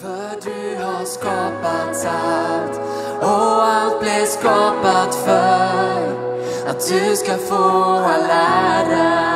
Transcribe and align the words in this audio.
För 0.00 0.40
du 0.44 0.84
har 0.84 1.04
skapat 1.04 2.06
allt 2.06 2.80
och 3.22 3.64
allt 3.64 4.00
blev 4.00 4.24
skapat 4.24 5.14
för 5.14 6.68
att 6.68 6.88
du 6.88 7.16
ska 7.16 7.36
få 7.36 7.54
all 7.54 8.30
ära. 8.30 9.28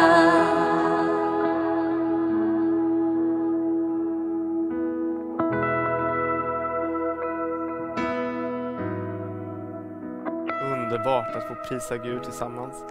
Underbart 10.62 11.36
att 11.36 11.48
få 11.48 11.54
prisa 11.68 11.96
Gud 11.96 12.22
tillsammans. 12.22 12.84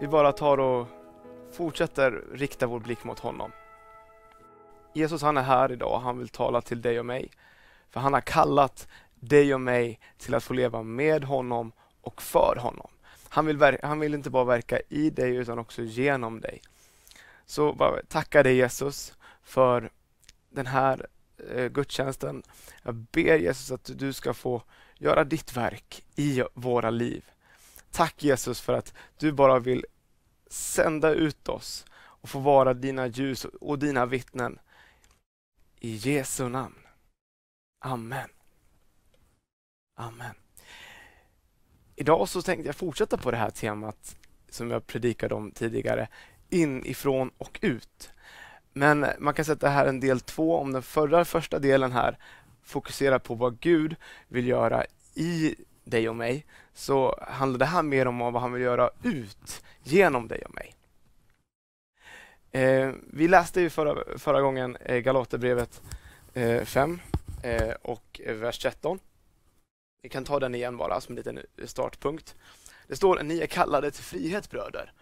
Vi 0.00 0.08
bara 0.08 0.32
tar 0.32 0.60
och 0.60 0.86
fortsätter 1.52 2.24
rikta 2.32 2.66
vår 2.66 2.80
blick 2.80 3.04
mot 3.04 3.18
honom. 3.18 3.50
Jesus 4.92 5.22
han 5.22 5.36
är 5.36 5.42
här 5.42 5.72
idag, 5.72 6.00
han 6.00 6.18
vill 6.18 6.28
tala 6.28 6.60
till 6.60 6.82
dig 6.82 6.98
och 6.98 7.06
mig. 7.06 7.30
För 7.90 8.00
han 8.00 8.12
har 8.12 8.20
kallat 8.20 8.88
dig 9.14 9.54
och 9.54 9.60
mig 9.60 10.00
till 10.18 10.34
att 10.34 10.44
få 10.44 10.54
leva 10.54 10.82
med 10.82 11.24
honom 11.24 11.72
och 12.00 12.22
för 12.22 12.56
honom. 12.60 12.90
Han 13.28 13.46
vill, 13.46 13.78
han 13.82 14.00
vill 14.00 14.14
inte 14.14 14.30
bara 14.30 14.44
verka 14.44 14.80
i 14.88 15.10
dig 15.10 15.36
utan 15.36 15.58
också 15.58 15.82
genom 15.82 16.40
dig. 16.40 16.62
Så 17.46 17.72
bara 17.72 18.02
tacka 18.08 18.42
dig 18.42 18.56
Jesus 18.56 19.14
för 19.42 19.90
den 20.50 20.66
här 20.66 21.06
eh, 21.54 21.68
gudstjänsten. 21.68 22.42
Jag 22.82 22.94
ber 22.94 23.36
Jesus 23.36 23.70
att 23.70 23.90
du 23.98 24.12
ska 24.12 24.34
få 24.34 24.62
göra 24.98 25.24
ditt 25.24 25.56
verk 25.56 26.04
i 26.16 26.42
våra 26.54 26.90
liv. 26.90 27.24
Tack 27.90 28.24
Jesus 28.24 28.60
för 28.60 28.72
att 28.72 28.94
du 29.18 29.32
bara 29.32 29.58
vill 29.58 29.84
sända 30.50 31.10
ut 31.10 31.48
oss 31.48 31.84
och 31.94 32.28
få 32.28 32.38
vara 32.38 32.74
dina 32.74 33.06
ljus 33.06 33.44
och 33.44 33.78
dina 33.78 34.06
vittnen. 34.06 34.58
I 35.84 35.96
Jesu 35.96 36.48
namn. 36.48 36.74
Amen. 37.84 38.28
Amen. 39.96 40.34
Idag 41.96 42.28
så 42.28 42.42
tänkte 42.42 42.68
jag 42.68 42.76
fortsätta 42.76 43.16
på 43.16 43.30
det 43.30 43.36
här 43.36 43.50
temat 43.50 44.16
som 44.48 44.70
jag 44.70 44.86
predikade 44.86 45.34
om 45.34 45.50
tidigare, 45.50 46.08
inifrån 46.50 47.30
och 47.38 47.58
ut. 47.62 48.12
Men 48.72 49.06
man 49.18 49.34
kan 49.34 49.44
säga 49.44 49.52
att 49.52 49.60
det 49.60 49.68
här 49.68 49.84
är 49.84 49.88
en 49.88 50.00
del 50.00 50.20
två. 50.20 50.56
Om 50.56 50.72
den 50.72 50.82
förra 50.82 51.24
första 51.24 51.58
delen 51.58 51.92
här 51.92 52.18
fokuserar 52.62 53.18
på 53.18 53.34
vad 53.34 53.60
Gud 53.60 53.96
vill 54.28 54.46
göra 54.46 54.84
i 55.14 55.54
dig 55.84 56.08
och 56.08 56.16
mig, 56.16 56.46
så 56.74 57.24
handlar 57.28 57.58
det 57.58 57.66
här 57.66 57.82
mer 57.82 58.06
om 58.06 58.18
vad 58.18 58.42
han 58.42 58.52
vill 58.52 58.62
göra 58.62 58.90
ut 59.02 59.64
genom 59.82 60.28
dig 60.28 60.44
och 60.44 60.54
mig. 60.54 60.74
Eh, 62.52 62.92
vi 63.12 63.28
läste 63.28 63.60
ju 63.60 63.70
förra, 63.70 64.18
förra 64.18 64.40
gången 64.40 64.76
eh, 64.76 64.98
Galaterbrevet 64.98 65.82
eh, 66.34 66.64
5 66.64 67.00
eh, 67.42 67.74
och 67.82 68.20
vers 68.26 68.58
13. 68.58 68.98
Vi 70.02 70.08
kan 70.08 70.24
ta 70.24 70.40
den 70.40 70.54
igen 70.54 70.76
bara 70.76 71.00
som 71.00 71.12
en 71.12 71.16
liten 71.16 71.38
eh, 71.38 71.66
startpunkt. 71.66 72.34
Det 72.86 72.96
står 72.96 73.22
ni 73.22 73.40
är 73.40 73.46
kallade 73.46 73.90
till 73.90 74.04
frihet 74.04 74.50
bröder. 74.50 74.92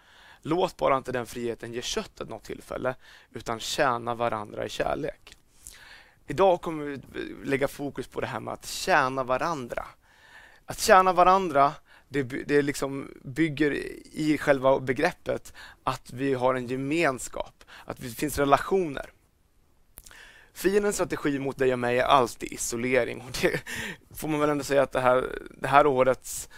Låt 0.41 0.77
bara 0.77 0.97
inte 0.97 1.11
den 1.11 1.25
friheten 1.25 1.73
ge 1.73 1.81
köttet 1.81 2.29
något 2.29 2.43
tillfälle 2.43 2.95
utan 3.31 3.59
tjäna 3.59 4.15
varandra 4.15 4.65
i 4.65 4.69
kärlek. 4.69 5.37
Idag 6.27 6.61
kommer 6.61 6.85
vi 6.85 6.93
eh, 6.93 7.47
lägga 7.47 7.67
fokus 7.67 8.07
på 8.07 8.21
det 8.21 8.27
här 8.27 8.39
med 8.39 8.53
att 8.53 8.65
tjäna 8.65 9.23
varandra. 9.23 9.85
Att 10.65 10.79
tjäna 10.79 11.13
varandra 11.13 11.73
det, 12.11 12.23
det 12.23 12.61
liksom 12.61 13.11
bygger 13.23 13.71
i 14.11 14.37
själva 14.37 14.79
begreppet 14.79 15.53
att 15.83 16.13
vi 16.13 16.33
har 16.33 16.55
en 16.55 16.67
gemenskap, 16.67 17.63
att 17.85 17.97
det 17.97 18.09
finns 18.09 18.39
relationer. 18.39 19.09
Fiendens 20.53 20.95
strategi 20.95 21.39
mot 21.39 21.57
dig 21.57 21.73
och 21.73 21.79
mig 21.79 21.99
är 21.99 22.03
alltid 22.03 22.51
isolering. 22.51 23.21
Och 23.21 23.37
det 23.41 23.61
får 24.15 24.27
man 24.27 24.39
väl 24.39 24.49
ändå 24.49 24.63
säga 24.63 24.81
att 24.81 24.91
det 24.91 24.99
här, 24.99 25.39
det 25.49 25.67
här 25.67 25.87
årets 25.87 26.49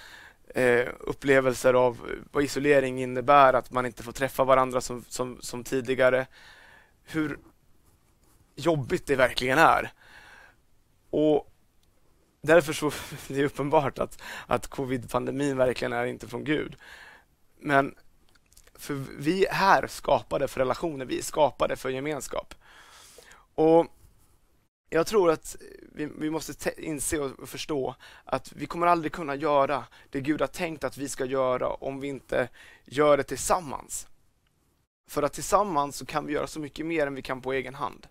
eh, 0.55 0.87
upplevelser 0.99 1.73
av 1.73 1.97
vad 2.31 2.43
isolering 2.43 3.01
innebär, 3.01 3.53
att 3.53 3.71
man 3.71 3.85
inte 3.85 4.03
får 4.03 4.11
träffa 4.11 4.43
varandra 4.43 4.81
som, 4.81 5.05
som, 5.09 5.37
som 5.41 5.63
tidigare. 5.63 6.27
Hur 7.03 7.39
jobbigt 8.55 9.05
det 9.05 9.15
verkligen 9.15 9.57
är. 9.57 9.91
Och 11.09 11.52
Därför 12.47 12.73
så 12.73 12.89
det 13.27 13.33
är 13.33 13.37
det 13.37 13.45
uppenbart 13.45 13.99
att, 13.99 14.21
att 14.47 14.67
covid-pandemin 14.67 15.57
verkligen 15.57 15.93
är 15.93 16.05
inte 16.05 16.27
från 16.27 16.43
Gud. 16.43 16.75
Men 17.59 17.95
för 18.75 18.93
vi 19.17 19.45
är 19.45 19.53
här 19.53 19.87
skapade 19.87 20.47
för 20.47 20.59
relationer, 20.59 21.05
vi 21.05 21.17
är 21.17 21.23
skapade 21.23 21.75
för 21.75 21.89
gemenskap. 21.89 22.53
Och 23.55 23.87
jag 24.89 25.07
tror 25.07 25.31
att 25.31 25.55
vi, 25.95 26.05
vi 26.17 26.29
måste 26.29 26.81
inse 26.83 27.19
och 27.19 27.49
förstå 27.49 27.95
att 28.25 28.51
vi 28.51 28.65
kommer 28.65 28.87
aldrig 28.87 29.11
kunna 29.11 29.35
göra 29.35 29.83
det 30.09 30.21
Gud 30.21 30.41
har 30.41 30.47
tänkt 30.47 30.83
att 30.83 30.97
vi 30.97 31.09
ska 31.09 31.25
göra 31.25 31.69
om 31.69 31.99
vi 31.99 32.07
inte 32.07 32.49
gör 32.85 33.17
det 33.17 33.23
tillsammans. 33.23 34.07
För 35.07 35.23
att 35.23 35.33
tillsammans 35.33 35.97
så 35.97 36.05
kan 36.05 36.25
vi 36.25 36.33
göra 36.33 36.47
så 36.47 36.59
mycket 36.59 36.85
mer 36.85 37.07
än 37.07 37.15
vi 37.15 37.21
kan 37.21 37.41
på 37.41 37.53
egen 37.53 37.75
hand. 37.75 38.07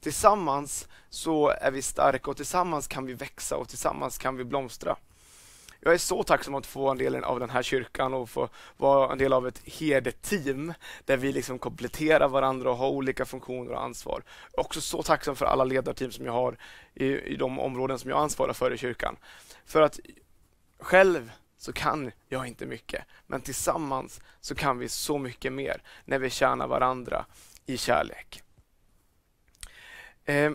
Tillsammans 0.00 0.88
så 1.08 1.48
är 1.48 1.70
vi 1.70 1.82
starka 1.82 2.30
och 2.30 2.36
tillsammans 2.36 2.86
kan 2.86 3.06
vi 3.06 3.14
växa 3.14 3.56
och 3.56 3.68
tillsammans 3.68 4.18
kan 4.18 4.36
vi 4.36 4.44
blomstra. 4.44 4.96
Jag 5.80 5.94
är 5.94 5.98
så 5.98 6.22
tacksam 6.22 6.54
att 6.54 6.66
få 6.66 6.88
en 6.90 6.98
del 6.98 7.24
av 7.24 7.40
den 7.40 7.50
här 7.50 7.62
kyrkan 7.62 8.14
och 8.14 8.30
få 8.30 8.48
vara 8.76 9.12
en 9.12 9.18
del 9.18 9.32
av 9.32 9.48
ett 9.48 9.62
herdeteam 9.64 10.74
där 11.04 11.16
vi 11.16 11.32
liksom 11.32 11.58
kompletterar 11.58 12.28
varandra 12.28 12.70
och 12.70 12.76
har 12.76 12.88
olika 12.88 13.24
funktioner 13.24 13.72
och 13.72 13.82
ansvar. 13.82 14.22
Jag 14.52 14.58
är 14.58 14.66
också 14.66 14.80
så 14.80 15.02
tacksam 15.02 15.36
för 15.36 15.46
alla 15.46 15.64
ledarteam 15.64 16.12
som 16.12 16.26
jag 16.26 16.32
har 16.32 16.56
i, 16.94 17.06
i 17.06 17.36
de 17.36 17.58
områden 17.58 17.98
som 17.98 18.10
jag 18.10 18.18
ansvarar 18.18 18.52
för 18.52 18.74
i 18.74 18.78
kyrkan. 18.78 19.16
För 19.66 19.82
att 19.82 20.00
själv 20.78 21.30
så 21.58 21.72
kan 21.72 22.12
jag 22.28 22.46
inte 22.46 22.66
mycket, 22.66 23.04
men 23.26 23.40
tillsammans 23.40 24.20
så 24.40 24.54
kan 24.54 24.78
vi 24.78 24.88
så 24.88 25.18
mycket 25.18 25.52
mer 25.52 25.82
när 26.04 26.18
vi 26.18 26.30
tjänar 26.30 26.66
varandra 26.66 27.24
i 27.66 27.76
kärlek. 27.76 28.42
Eh, 30.30 30.52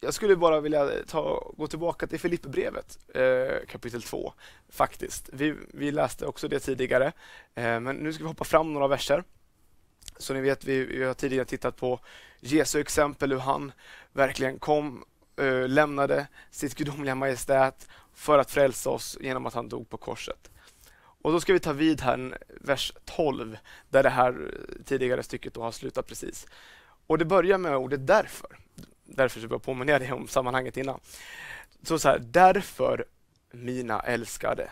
jag 0.00 0.14
skulle 0.14 0.36
bara 0.36 0.60
vilja 0.60 0.90
ta, 1.06 1.52
gå 1.56 1.66
tillbaka 1.66 2.06
till 2.06 2.20
Filipperbrevet 2.20 2.98
eh, 3.14 3.66
kapitel 3.68 4.02
2. 4.02 4.32
Faktiskt. 4.68 5.30
Vi, 5.32 5.54
vi, 5.68 5.90
läste 5.90 6.26
också 6.26 6.48
det 6.48 6.60
tidigare, 6.60 7.12
eh, 7.54 7.80
men 7.80 7.96
nu 7.96 8.12
ska 8.12 8.24
vi 8.24 8.28
hoppa 8.28 8.44
fram 8.44 8.72
några 8.72 8.88
verser. 8.88 9.24
Så 10.16 10.34
ni 10.34 10.40
vet, 10.40 10.64
vi, 10.64 10.84
vi 10.84 11.04
har 11.04 11.14
tidigare 11.14 11.44
tittat 11.44 11.76
på 11.76 12.00
Jesu 12.40 12.80
exempel, 12.80 13.32
hur 13.32 13.38
han 13.38 13.72
verkligen 14.12 14.58
kom, 14.58 15.04
eh, 15.36 15.68
lämnade 15.68 16.26
sitt 16.50 16.74
gudomliga 16.74 17.14
majestät 17.14 17.88
för 18.14 18.38
att 18.38 18.50
frälsa 18.50 18.90
oss 18.90 19.18
genom 19.20 19.46
att 19.46 19.54
han 19.54 19.68
dog 19.68 19.88
på 19.88 19.96
korset. 19.96 20.50
Och 21.22 21.32
Då 21.32 21.40
ska 21.40 21.52
vi 21.52 21.60
ta 21.60 21.72
vid 21.72 22.00
här, 22.00 22.38
vers 22.60 22.92
12, 23.04 23.58
där 23.88 24.02
det 24.02 24.10
här 24.10 24.30
eh, 24.30 24.84
tidigare 24.84 25.22
stycket 25.22 25.54
då 25.54 25.62
har 25.62 25.72
slutat 25.72 26.06
precis. 26.06 26.46
Och 27.10 27.18
det 27.18 27.24
börjar 27.24 27.58
med 27.58 27.76
ordet 27.76 28.06
därför. 28.06 28.58
Därför 29.04 29.40
så 29.40 29.46
vill 29.46 29.52
jag 29.52 29.62
påminna 29.62 29.98
dig 29.98 30.12
om 30.12 30.28
sammanhanget 30.28 30.76
innan. 30.76 31.00
Så, 31.82 31.98
så 31.98 32.08
här, 32.08 32.18
därför 32.18 33.04
mina 33.50 34.00
älskade, 34.00 34.70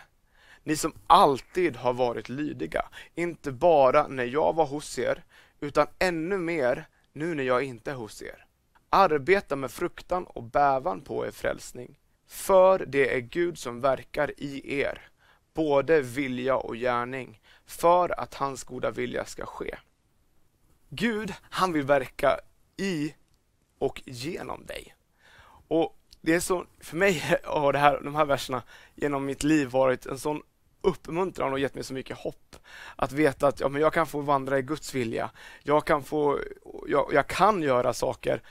ni 0.63 0.75
som 0.75 0.93
alltid 1.07 1.75
har 1.75 1.93
varit 1.93 2.29
lydiga, 2.29 2.85
inte 3.15 3.51
bara 3.51 4.07
när 4.07 4.23
jag 4.23 4.55
var 4.55 4.65
hos 4.65 4.99
er, 4.99 5.23
utan 5.59 5.87
ännu 5.99 6.37
mer 6.37 6.87
nu 7.13 7.35
när 7.35 7.43
jag 7.43 7.63
inte 7.63 7.91
är 7.91 7.95
hos 7.95 8.21
er. 8.21 8.45
Arbeta 8.89 9.55
med 9.55 9.71
fruktan 9.71 10.23
och 10.23 10.43
bävan 10.43 11.01
på 11.01 11.25
er 11.25 11.31
frälsning, 11.31 11.99
för 12.27 12.85
det 12.87 13.15
är 13.15 13.19
Gud 13.19 13.57
som 13.57 13.81
verkar 13.81 14.31
i 14.37 14.79
er, 14.81 15.09
både 15.53 16.01
vilja 16.01 16.55
och 16.55 16.75
gärning, 16.75 17.41
för 17.65 18.19
att 18.19 18.33
hans 18.33 18.63
goda 18.63 18.91
vilja 18.91 19.25
ska 19.25 19.45
ske. 19.45 19.75
Gud, 20.89 21.33
han 21.41 21.73
vill 21.73 21.85
verka 21.85 22.39
i 22.77 23.13
och 23.79 24.01
genom 24.05 24.65
dig. 24.65 24.95
Och 25.67 25.99
det 26.21 26.35
är 26.35 26.39
så, 26.39 26.65
för 26.79 26.97
mig 26.97 27.39
har 27.43 27.73
det 27.73 27.79
här, 27.79 28.01
de 28.03 28.15
här 28.15 28.25
verserna 28.25 28.63
genom 28.95 29.25
mitt 29.25 29.43
liv 29.43 29.67
varit 29.67 30.05
en 30.05 30.19
sån 30.19 30.41
uppmuntran 30.81 31.53
och 31.53 31.59
gett 31.59 31.75
mig 31.75 31.83
så 31.83 31.93
mycket 31.93 32.17
hopp. 32.17 32.55
Att 32.95 33.11
veta 33.11 33.47
att 33.47 33.59
ja, 33.59 33.69
men 33.69 33.81
jag 33.81 33.93
kan 33.93 34.07
få 34.07 34.21
vandra 34.21 34.59
i 34.59 34.61
Guds 34.61 34.95
vilja. 34.95 35.31
Jag 35.63 35.85
kan, 35.85 36.03
få, 36.03 36.39
jag, 36.87 37.09
jag 37.13 37.27
kan 37.27 37.61
göra 37.61 37.93
saker, 37.93 38.41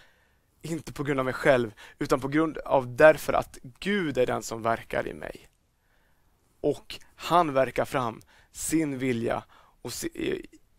inte 0.62 0.92
på 0.92 1.02
grund 1.02 1.20
av 1.20 1.24
mig 1.24 1.34
själv, 1.34 1.74
utan 1.98 2.20
på 2.20 2.28
grund 2.28 2.58
av 2.58 2.96
därför 2.96 3.32
att 3.32 3.58
Gud 3.62 4.18
är 4.18 4.26
den 4.26 4.42
som 4.42 4.62
verkar 4.62 5.08
i 5.08 5.14
mig. 5.14 5.48
Och 6.60 7.00
han 7.16 7.52
verkar 7.52 7.84
fram 7.84 8.20
sin 8.52 8.98
vilja 8.98 9.44
och 9.82 9.92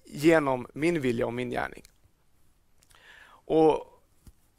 genom 0.10 0.68
min 0.74 1.02
vilja 1.02 1.26
och 1.26 1.34
min 1.34 1.50
gärning. 1.50 1.84
Och 3.28 4.00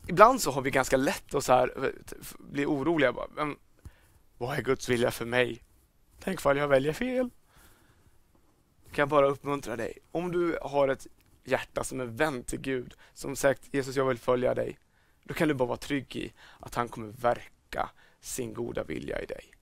Ibland 0.06 0.40
så 0.40 0.50
har 0.50 0.62
vi 0.62 0.70
ganska 0.70 0.96
lätt 0.96 1.34
att 1.34 1.44
så 1.44 1.52
här, 1.52 1.84
eh, 1.84 1.90
bli 2.38 2.66
oroliga. 2.66 3.12
Bara, 3.12 3.28
men, 3.34 3.56
vad 4.38 4.58
är 4.58 4.62
Guds 4.62 4.88
vilja 4.88 5.10
för 5.10 5.24
mig? 5.24 5.62
Tänk 6.20 6.40
ifall 6.40 6.56
jag 6.56 6.68
väljer 6.68 6.92
fel? 6.92 7.30
Jag 8.84 8.94
kan 8.94 9.08
bara 9.08 9.26
uppmuntra 9.26 9.76
dig. 9.76 9.98
Om 10.10 10.32
du 10.32 10.58
har 10.62 10.88
ett 10.88 11.06
hjärta 11.44 11.84
som 11.84 12.00
är 12.00 12.04
vänt 12.04 12.46
till 12.46 12.60
Gud, 12.60 12.94
som 13.14 13.36
sagt 13.36 13.74
Jesus 13.74 13.96
jag 13.96 14.04
vill 14.04 14.18
följa 14.18 14.54
dig. 14.54 14.78
då 15.24 15.34
kan 15.34 15.48
du 15.48 15.54
bara 15.54 15.68
vara 15.68 15.78
trygg 15.78 16.16
i 16.16 16.32
att 16.60 16.74
han 16.74 16.88
kommer 16.88 17.08
verka 17.08 17.90
sin 18.20 18.54
goda 18.54 18.84
vilja 18.84 19.22
i 19.22 19.26
dig. 19.26 19.54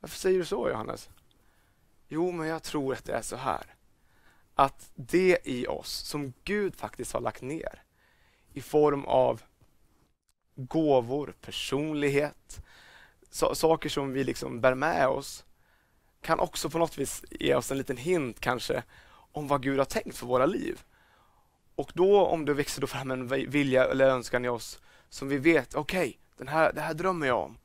Varför 0.00 0.18
säger 0.18 0.38
du 0.38 0.44
så 0.44 0.68
Johannes? 0.68 1.10
Jo, 2.08 2.32
men 2.32 2.46
jag 2.46 2.62
tror 2.62 2.92
att 2.92 3.04
det 3.04 3.12
är 3.12 3.22
så 3.22 3.36
här. 3.36 3.75
Att 4.58 4.90
det 4.94 5.38
i 5.44 5.66
oss 5.66 5.90
som 5.90 6.32
Gud 6.44 6.76
faktiskt 6.76 7.12
har 7.12 7.20
lagt 7.20 7.42
ner 7.42 7.82
i 8.52 8.60
form 8.60 9.04
av 9.04 9.42
gåvor, 10.54 11.34
personlighet, 11.40 12.60
saker 13.30 13.88
som 13.88 14.12
vi 14.12 14.24
liksom 14.24 14.60
bär 14.60 14.74
med 14.74 15.08
oss 15.08 15.44
kan 16.20 16.40
också 16.40 16.70
på 16.70 16.78
något 16.78 16.98
vis 16.98 17.24
ge 17.30 17.54
oss 17.54 17.70
en 17.70 17.78
liten 17.78 17.96
hint 17.96 18.40
kanske 18.40 18.82
om 19.08 19.48
vad 19.48 19.62
Gud 19.62 19.78
har 19.78 19.84
tänkt 19.84 20.16
för 20.16 20.26
våra 20.26 20.46
liv. 20.46 20.82
Och 21.74 21.90
då 21.94 22.26
om 22.26 22.44
det 22.44 22.54
växer 22.54 22.80
då 22.80 22.86
fram 22.86 23.10
en 23.10 23.28
vilja 23.28 23.84
eller 23.84 24.08
önskan 24.08 24.44
i 24.44 24.48
oss 24.48 24.80
som 25.08 25.28
vi 25.28 25.38
vet, 25.38 25.74
okej, 25.74 26.18
okay, 26.34 26.48
här, 26.48 26.72
det 26.72 26.80
här 26.80 26.94
drömmer 26.94 27.26
jag 27.26 27.44
om. 27.44 27.58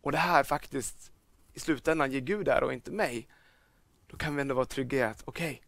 Och 0.00 0.12
det 0.12 0.18
här 0.18 0.44
faktiskt 0.44 1.12
i 1.54 1.60
slutändan 1.60 2.12
ger 2.12 2.20
Gud 2.20 2.46
där 2.46 2.62
och 2.62 2.72
inte 2.72 2.90
mig. 2.90 3.28
Då 4.06 4.16
kan 4.16 4.36
vi 4.36 4.40
ändå 4.40 4.54
vara 4.54 4.66
trygga 4.66 4.98
i 4.98 5.02
att 5.02 5.22
okej, 5.24 5.50
okay, 5.50 5.65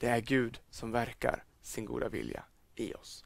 det 0.00 0.08
är 0.08 0.20
Gud 0.20 0.60
som 0.70 0.92
verkar 0.92 1.44
sin 1.62 1.84
goda 1.84 2.08
vilja 2.08 2.44
i 2.74 2.94
oss. 2.94 3.24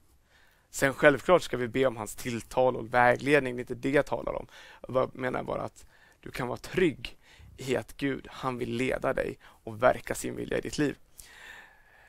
Sen 0.71 0.94
självklart 0.94 1.43
ska 1.43 1.56
vi 1.56 1.69
be 1.69 1.87
om 1.87 1.97
hans 1.97 2.15
tilltal 2.15 2.76
och 2.76 2.94
vägledning, 2.94 3.56
det 3.56 3.61
är 3.61 3.62
inte 3.62 3.75
det 3.75 3.91
jag 3.91 4.06
talar 4.06 4.32
om. 4.32 4.47
Jag 4.88 5.15
menar 5.15 5.43
bara 5.43 5.62
att 5.62 5.87
du 6.21 6.31
kan 6.31 6.49
vara 6.49 6.59
trygg 6.59 7.17
i 7.56 7.76
att 7.76 7.97
Gud, 7.97 8.26
han 8.31 8.59
vill 8.59 8.71
leda 8.71 9.12
dig 9.12 9.38
och 9.43 9.82
verka 9.82 10.15
sin 10.15 10.37
vilja 10.37 10.59
i 10.59 10.61
ditt 10.61 10.79
liv. 10.79 10.97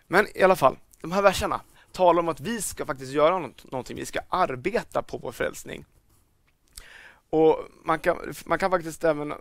Men 0.07 0.37
i 0.37 0.43
alla 0.43 0.55
fall, 0.55 0.77
de 1.01 1.11
här 1.11 1.21
verserna 1.21 1.61
talar 1.91 2.19
om 2.19 2.29
att 2.29 2.39
vi 2.39 2.61
ska 2.61 2.85
faktiskt 2.85 3.11
göra 3.11 3.51
någonting. 3.63 3.97
Vi 3.97 4.05
ska 4.05 4.19
arbeta 4.29 5.01
på 5.01 5.17
vår 5.17 5.31
frälsning. 5.31 5.85
Och 7.29 7.59
man 7.83 7.99
kan, 7.99 8.33
man 8.45 8.59
kan 8.59 8.71
faktiskt 8.71 9.03
även 9.03 9.33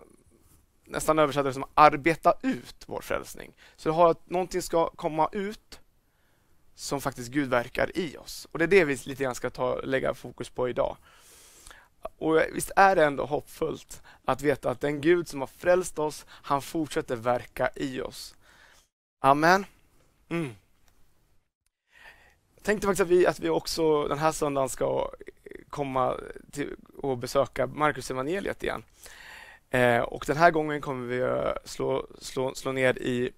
nästan 0.85 1.19
översätta 1.19 1.43
det 1.43 1.53
som 1.53 1.65
arbeta 1.73 2.33
ut 2.41 2.83
vår 2.85 3.01
frälsning. 3.01 3.53
Så 3.75 3.91
har 3.91 4.11
att 4.11 4.29
någonting 4.29 4.61
ska 4.61 4.89
komma 4.89 5.29
ut 5.31 5.79
som 6.75 7.01
faktiskt 7.01 7.31
Gud 7.31 7.49
verkar 7.49 7.97
i 7.97 8.17
oss. 8.17 8.47
Och 8.51 8.59
Det 8.59 8.65
är 8.65 8.67
det 8.67 8.85
vi 8.85 8.95
lite 8.95 9.23
grann 9.23 9.35
ska 9.35 9.49
ta, 9.49 9.81
lägga 9.81 10.13
fokus 10.13 10.49
på 10.49 10.69
idag. 10.69 10.97
Och 12.17 12.41
Visst 12.53 12.71
är 12.75 12.95
det 12.95 13.05
ändå 13.05 13.25
hoppfullt 13.25 14.03
att 14.25 14.41
veta 14.41 14.69
att 14.69 14.81
den 14.81 15.01
Gud 15.01 15.27
som 15.27 15.39
har 15.39 15.47
frälst 15.47 15.99
oss, 15.99 16.25
han 16.29 16.61
fortsätter 16.61 17.15
verka 17.15 17.69
i 17.75 18.01
oss. 18.01 18.35
Amen. 19.19 19.65
Mm. 20.29 20.55
Jag 22.55 22.63
tänkte 22.63 22.87
faktiskt 22.87 23.01
att 23.01 23.07
vi, 23.07 23.27
att 23.27 23.39
vi 23.39 23.49
också 23.49 24.07
den 24.07 24.17
här 24.17 24.31
söndagen 24.31 24.69
ska 24.69 25.11
komma 25.69 26.17
till 26.51 26.75
och 26.97 27.17
besöka 27.17 27.67
Markus 27.67 28.11
evangeliet 28.11 28.63
igen. 28.63 28.83
Eh, 29.75 30.01
och 30.01 30.23
Den 30.27 30.37
här 30.37 30.51
gången 30.51 30.81
kommer 30.81 31.07
vi 31.07 31.53
slå, 31.65 32.07
slå, 32.19 32.55
slå 32.55 32.71
ner 32.71 32.97
i 32.97 33.31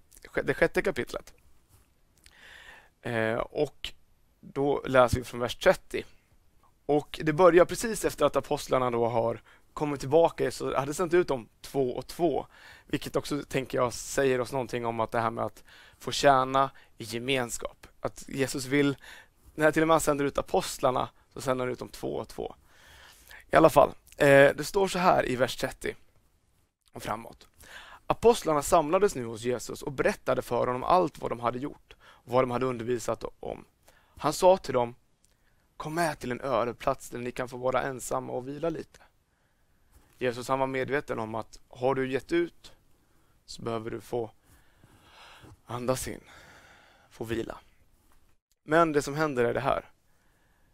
det 0.43 0.53
sjätte 0.53 0.81
kapitlet. 0.81 1.33
Eh, 3.01 3.35
och 3.35 3.93
Då 4.39 4.83
läser 4.85 5.17
vi 5.17 5.23
från 5.23 5.39
vers 5.39 5.55
30. 5.55 6.03
Och 6.85 7.19
Det 7.23 7.33
börjar 7.33 7.65
precis 7.65 8.05
efter 8.05 8.25
att 8.25 8.35
apostlarna 8.35 8.91
då 8.91 9.07
har 9.07 9.41
kommit 9.73 9.99
tillbaka 9.99 10.51
så 10.51 10.75
hade 10.75 10.93
sänt 10.93 11.13
ut 11.13 11.27
dem 11.27 11.49
två 11.61 11.95
och 11.95 12.07
två. 12.07 12.47
Vilket 12.85 13.15
också 13.15 13.43
tänker 13.43 13.77
jag 13.77 13.93
säger 13.93 14.41
oss 14.41 14.51
någonting 14.51 14.85
om 14.85 14.99
att 14.99 15.11
det 15.11 15.19
här 15.19 15.31
med 15.31 15.45
att 15.45 15.63
få 15.99 16.11
tjäna 16.11 16.71
i 16.97 17.03
gemenskap. 17.03 17.87
Att 17.99 18.25
Jesus 18.27 18.65
vill, 18.65 18.97
när 19.55 19.71
till 19.71 19.81
och 19.81 19.87
med 19.87 19.93
han 19.93 20.01
sänder 20.01 20.25
ut 20.25 20.37
apostlarna 20.37 21.09
så 21.33 21.41
sänder 21.41 21.65
han 21.65 21.73
ut 21.73 21.79
dem 21.79 21.89
två 21.89 22.15
och 22.15 22.27
två. 22.27 22.55
I 23.51 23.55
alla 23.55 23.69
fall, 23.69 23.89
eh, 24.17 24.51
det 24.55 24.63
står 24.63 24.87
så 24.87 24.99
här 24.99 25.29
i 25.29 25.35
vers 25.35 25.57
30 25.57 25.95
och 26.93 27.03
framåt. 27.03 27.47
Apostlarna 28.07 28.61
samlades 28.61 29.15
nu 29.15 29.25
hos 29.25 29.41
Jesus 29.41 29.81
och 29.81 29.91
berättade 29.91 30.41
för 30.41 30.67
honom 30.67 30.83
allt 30.83 31.19
vad 31.19 31.31
de 31.31 31.39
hade 31.39 31.59
gjort 31.59 31.95
och 32.03 32.31
vad 32.31 32.43
de 32.43 32.51
hade 32.51 32.65
undervisat 32.65 33.23
om. 33.39 33.65
Han 34.17 34.33
sa 34.33 34.57
till 34.57 34.73
dem 34.73 34.95
Kom 35.77 35.93
med 35.95 36.19
till 36.19 36.31
en 36.31 36.41
öde 36.41 36.73
plats 36.73 37.09
där 37.09 37.19
ni 37.19 37.31
kan 37.31 37.49
få 37.49 37.57
vara 37.57 37.83
ensamma 37.83 38.33
och 38.33 38.47
vila 38.47 38.69
lite. 38.69 38.99
Jesus 40.17 40.47
han 40.47 40.59
var 40.59 40.67
medveten 40.67 41.19
om 41.19 41.35
att 41.35 41.59
har 41.69 41.95
du 41.95 42.11
gett 42.11 42.31
ut 42.31 42.73
så 43.45 43.61
behöver 43.61 43.91
du 43.91 44.01
få 44.01 44.31
andas 45.65 46.07
in, 46.07 46.21
få 47.09 47.23
vila. 47.23 47.57
Men 48.63 48.91
det 48.91 49.01
som 49.01 49.15
händer 49.15 49.45
är 49.45 49.53
det 49.53 49.59
här. 49.59 49.91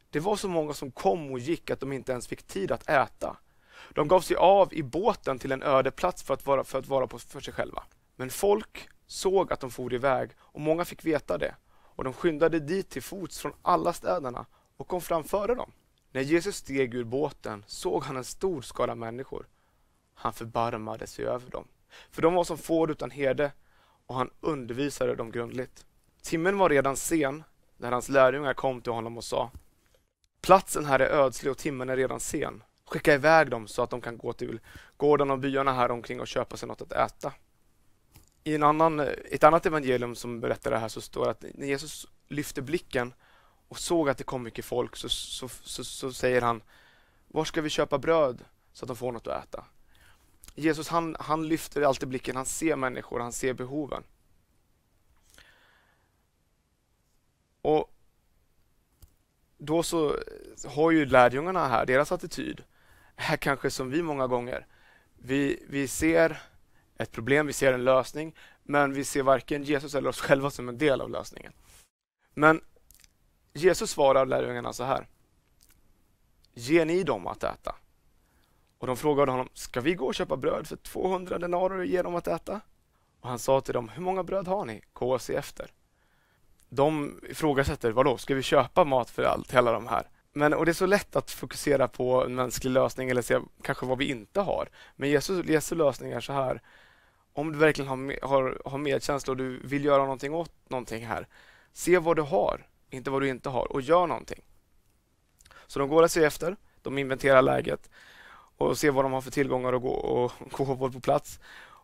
Det 0.10 0.20
var 0.20 0.36
så 0.36 0.48
många 0.48 0.74
som 0.74 0.92
kom 0.92 1.32
och 1.32 1.40
gick 1.40 1.70
att 1.70 1.80
de 1.80 1.94
inte 1.94 2.12
ens 2.12 2.28
fick 2.28 2.44
tid 2.44 2.72
att 2.72 2.90
äta. 2.90 3.38
De 3.90 4.08
gav 4.08 4.22
sig 4.22 4.36
av 4.36 4.74
i 4.74 4.84
båten 4.84 5.40
till 5.40 5.52
en 5.52 5.64
öde 5.64 5.92
plats 5.92 6.24
för 6.24 6.34
att 6.34 6.46
vara, 6.46 6.64
för 6.64 6.80
att 6.80 6.88
vara 6.88 7.08
på, 7.08 7.20
för 7.20 7.40
sig 7.40 7.54
själva. 7.54 7.84
Men 8.16 8.30
folk 8.30 8.90
såg 9.08 9.54
att 9.54 9.60
de 9.60 9.72
for 9.72 9.94
iväg 9.94 10.32
och 10.40 10.62
många 10.62 10.86
fick 10.86 11.06
veta 11.06 11.38
det 11.38 11.56
och 11.96 12.04
de 12.04 12.14
skyndade 12.14 12.60
dit 12.60 12.90
till 12.90 13.04
fots 13.04 13.40
från 13.40 13.54
alla 13.62 13.94
städerna 13.94 14.46
och 14.78 14.88
kom 14.88 15.02
fram 15.02 15.24
före 15.24 15.56
dem. 15.56 15.72
När 16.12 16.22
Jesus 16.22 16.56
steg 16.56 16.94
ur 16.94 17.04
båten 17.04 17.64
såg 17.68 18.04
han 18.04 18.18
en 18.18 18.24
stor 18.24 18.62
skara 18.62 18.96
människor. 18.96 19.48
Han 20.14 20.34
förbarmade 20.34 21.08
sig 21.08 21.26
över 21.26 21.52
dem, 21.52 21.68
för 22.12 22.22
de 22.22 22.34
var 22.34 22.44
som 22.44 22.58
får 22.58 22.92
utan 22.92 23.12
herde 23.12 23.52
och 24.08 24.16
han 24.16 24.30
undervisade 24.40 25.16
dem 25.16 25.32
grundligt. 25.32 25.86
Timmen 26.22 26.58
var 26.58 26.70
redan 26.70 26.96
sen 26.96 27.44
när 27.78 27.92
hans 27.92 28.10
lärjungar 28.10 28.54
kom 28.54 28.82
till 28.82 28.94
honom 28.94 29.18
och 29.18 29.24
sa 29.24 29.52
Platsen 30.42 30.86
här 30.86 31.00
är 31.00 31.10
ödslig 31.10 31.52
och 31.52 31.58
timmen 31.58 31.90
är 31.90 31.98
redan 31.98 32.20
sen. 32.20 32.64
Skicka 32.94 33.14
iväg 33.14 33.50
dem 33.50 33.68
så 33.68 33.84
att 33.84 33.90
de 33.90 34.02
kan 34.02 34.18
gå 34.18 34.34
till 34.34 34.60
gårdarna 34.98 35.34
och 35.34 35.40
byarna 35.40 35.74
här 35.74 35.92
omkring 35.92 36.22
och 36.22 36.28
köpa 36.28 36.58
sig 36.58 36.68
något 36.68 36.82
att 36.82 36.92
äta. 36.92 37.34
I 38.44 38.56
en 38.56 38.64
annan, 38.64 39.00
eh, 39.00 39.08
ett 39.32 39.44
annat 39.44 39.66
evangelium 39.66 40.16
som 40.16 40.40
berättar 40.40 40.72
det 40.72 40.78
här 40.78 40.88
så 40.88 41.02
står 41.02 41.26
det 41.26 41.32
att 41.32 41.46
när 41.54 41.68
Jesus 41.68 42.08
lyfte 42.28 42.62
blicken 42.62 43.14
och 43.68 43.80
såg 43.80 44.10
att 44.10 44.18
det 44.18 44.24
kom 44.24 44.44
mycket 44.44 44.66
folk 44.66 44.96
så, 44.96 45.10
så, 45.10 45.50
så, 45.50 45.84
så 45.84 46.14
säger 46.14 46.42
han 46.42 46.62
Var 47.28 47.46
ska 47.46 47.62
vi 47.62 47.70
köpa 47.70 47.98
bröd 47.98 48.46
så 48.74 48.86
att 48.86 48.88
de 48.88 48.98
får 48.98 49.12
något 49.12 49.28
att 49.28 49.44
äta? 49.44 49.66
Jesus 50.56 50.88
han, 50.88 51.16
han 51.20 51.48
lyfter 51.48 51.82
alltid 51.82 52.10
blicken, 52.10 52.36
han 52.36 52.46
ser 52.46 52.76
människor, 52.76 53.20
han 53.20 53.34
ser 53.34 53.54
behoven. 53.54 54.04
Och 57.62 57.94
Då 59.58 59.84
så 59.84 60.18
har 60.68 60.92
ju 60.92 61.06
lärjungarna 61.06 61.68
här, 61.68 61.86
deras 61.86 62.12
attityd 62.12 62.64
är 63.16 63.38
kanske 63.38 63.70
som 63.70 63.90
vi 63.90 64.02
många 64.02 64.28
gånger. 64.28 64.68
Vi, 65.16 65.66
vi 65.70 65.88
ser 65.88 66.42
ett 66.98 67.12
problem, 67.12 67.48
vi 67.48 67.54
ser 67.54 67.74
en 67.74 67.84
lösning, 67.84 68.36
men 68.64 68.94
vi 68.94 69.04
ser 69.04 69.24
varken 69.24 69.64
Jesus 69.64 69.96
eller 69.96 70.10
oss 70.10 70.22
själva 70.22 70.50
som 70.50 70.70
en 70.70 70.78
del 70.78 71.02
av 71.02 71.10
lösningen. 71.10 71.54
Men 72.34 72.62
Jesus 73.54 73.92
svarar 73.92 74.26
lärjungarna 74.26 74.74
så 74.74 74.84
här. 74.84 75.08
Ge 76.54 76.86
ni 76.86 77.04
dem 77.04 77.28
att 77.28 77.44
äta? 77.44 77.76
Och 78.78 78.88
de 78.88 78.98
frågade 78.98 79.32
honom, 79.32 79.50
ska 79.54 79.82
vi 79.82 79.94
gå 79.94 80.06
och 80.06 80.16
köpa 80.16 80.38
bröd 80.38 80.68
för 80.68 80.76
200 80.76 81.40
denarer 81.40 81.78
och 81.78 81.86
ge 81.86 82.02
dem 82.02 82.16
att 82.16 82.28
äta? 82.28 82.62
Och 83.20 83.30
han 83.30 83.40
sa 83.40 83.62
till 83.62 83.74
dem, 83.74 83.90
hur 83.90 84.02
många 84.02 84.24
bröd 84.24 84.48
har 84.48 84.66
ni? 84.66 84.82
Gå 84.94 85.14
och 85.14 85.22
se 85.22 85.36
efter. 85.36 85.72
De 86.70 87.20
ifrågasätter, 87.30 87.92
vadå, 87.92 88.18
ska 88.18 88.36
vi 88.36 88.42
köpa 88.42 88.84
mat 88.84 89.10
för 89.10 89.24
allt, 89.24 89.54
hela 89.54 89.72
de 89.72 89.88
här? 89.88 90.10
Men, 90.34 90.54
och 90.54 90.66
Det 90.66 90.72
är 90.72 90.74
så 90.74 90.86
lätt 90.86 91.16
att 91.16 91.32
fokusera 91.32 91.88
på 91.88 92.26
en 92.26 92.36
mänsklig 92.36 92.72
lösning 92.72 93.10
eller 93.10 93.22
se 93.22 93.40
kanske 93.62 93.86
vad 93.86 93.98
vi 93.98 94.10
inte 94.10 94.42
har. 94.42 94.70
Men 94.96 95.10
Jesus, 95.10 95.46
Jesu 95.46 95.76
lösning 95.76 96.12
är 96.12 96.22
så 96.22 96.34
här, 96.34 96.62
om 97.34 97.52
du 97.52 97.58
verkligen 97.58 97.88
har, 97.90 98.28
har, 98.28 98.62
har 98.66 98.78
medkänsla 98.78 99.32
och 99.32 99.38
du 99.38 99.60
vill 99.64 99.86
göra 99.86 100.04
någonting 100.04 100.34
åt 100.34 100.52
någonting 100.70 101.06
här, 101.06 101.28
se 101.74 101.98
vad 101.98 102.16
du 102.16 102.22
har, 102.22 102.68
inte 102.90 103.10
vad 103.10 103.22
du 103.22 103.30
inte 103.30 103.50
har 103.50 103.72
och 103.72 103.82
gör 103.82 104.08
någonting. 104.08 104.44
Så 105.68 105.80
de 105.80 105.90
går 105.90 106.04
och 106.04 106.12
ser 106.12 106.28
efter, 106.28 106.56
de 106.82 106.98
inventerar 106.98 107.42
läget 107.42 107.90
och 108.58 108.78
ser 108.78 108.92
vad 108.92 109.06
de 109.06 109.14
har 109.14 109.22
för 109.22 109.32
tillgångar 109.32 109.74
och, 109.74 109.82
gå, 109.82 109.94
och 109.94 110.32
gåvor 110.52 110.90
på 110.90 111.00
plats. 111.00 111.40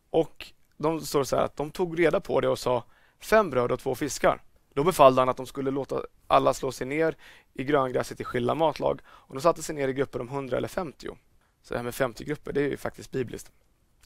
Och 0.09 0.47
de 0.77 1.01
står 1.01 1.23
så 1.23 1.35
här 1.35 1.43
att 1.43 1.55
de 1.55 1.71
tog 1.71 1.99
reda 1.99 2.19
på 2.19 2.41
det 2.41 2.47
och 2.47 2.59
sa 2.59 2.83
fem 3.19 3.49
bröd 3.49 3.71
och 3.71 3.79
två 3.79 3.95
fiskar. 3.95 4.41
Då 4.79 4.83
befallde 4.83 5.21
han 5.21 5.29
att 5.29 5.37
de 5.37 5.45
skulle 5.45 5.71
låta 5.71 6.01
alla 6.27 6.53
slå 6.53 6.71
sig 6.71 6.87
ner 6.87 7.15
i 7.53 7.63
gröngräset 7.63 8.21
i 8.21 8.23
skilda 8.23 8.55
matlag 8.55 9.01
och 9.07 9.35
de 9.35 9.41
satte 9.41 9.63
sig 9.63 9.75
ner 9.75 9.87
i 9.87 9.93
grupper 9.93 10.21
om 10.21 10.27
100 10.29 10.57
eller 10.57 10.67
50. 10.67 11.07
Så 11.63 11.73
det 11.73 11.77
här 11.77 11.83
med 11.83 11.95
50 11.95 12.23
grupper, 12.23 12.53
det 12.53 12.61
är 12.61 12.69
ju 12.69 12.77
faktiskt 12.77 13.11
bibliskt. 13.11 13.51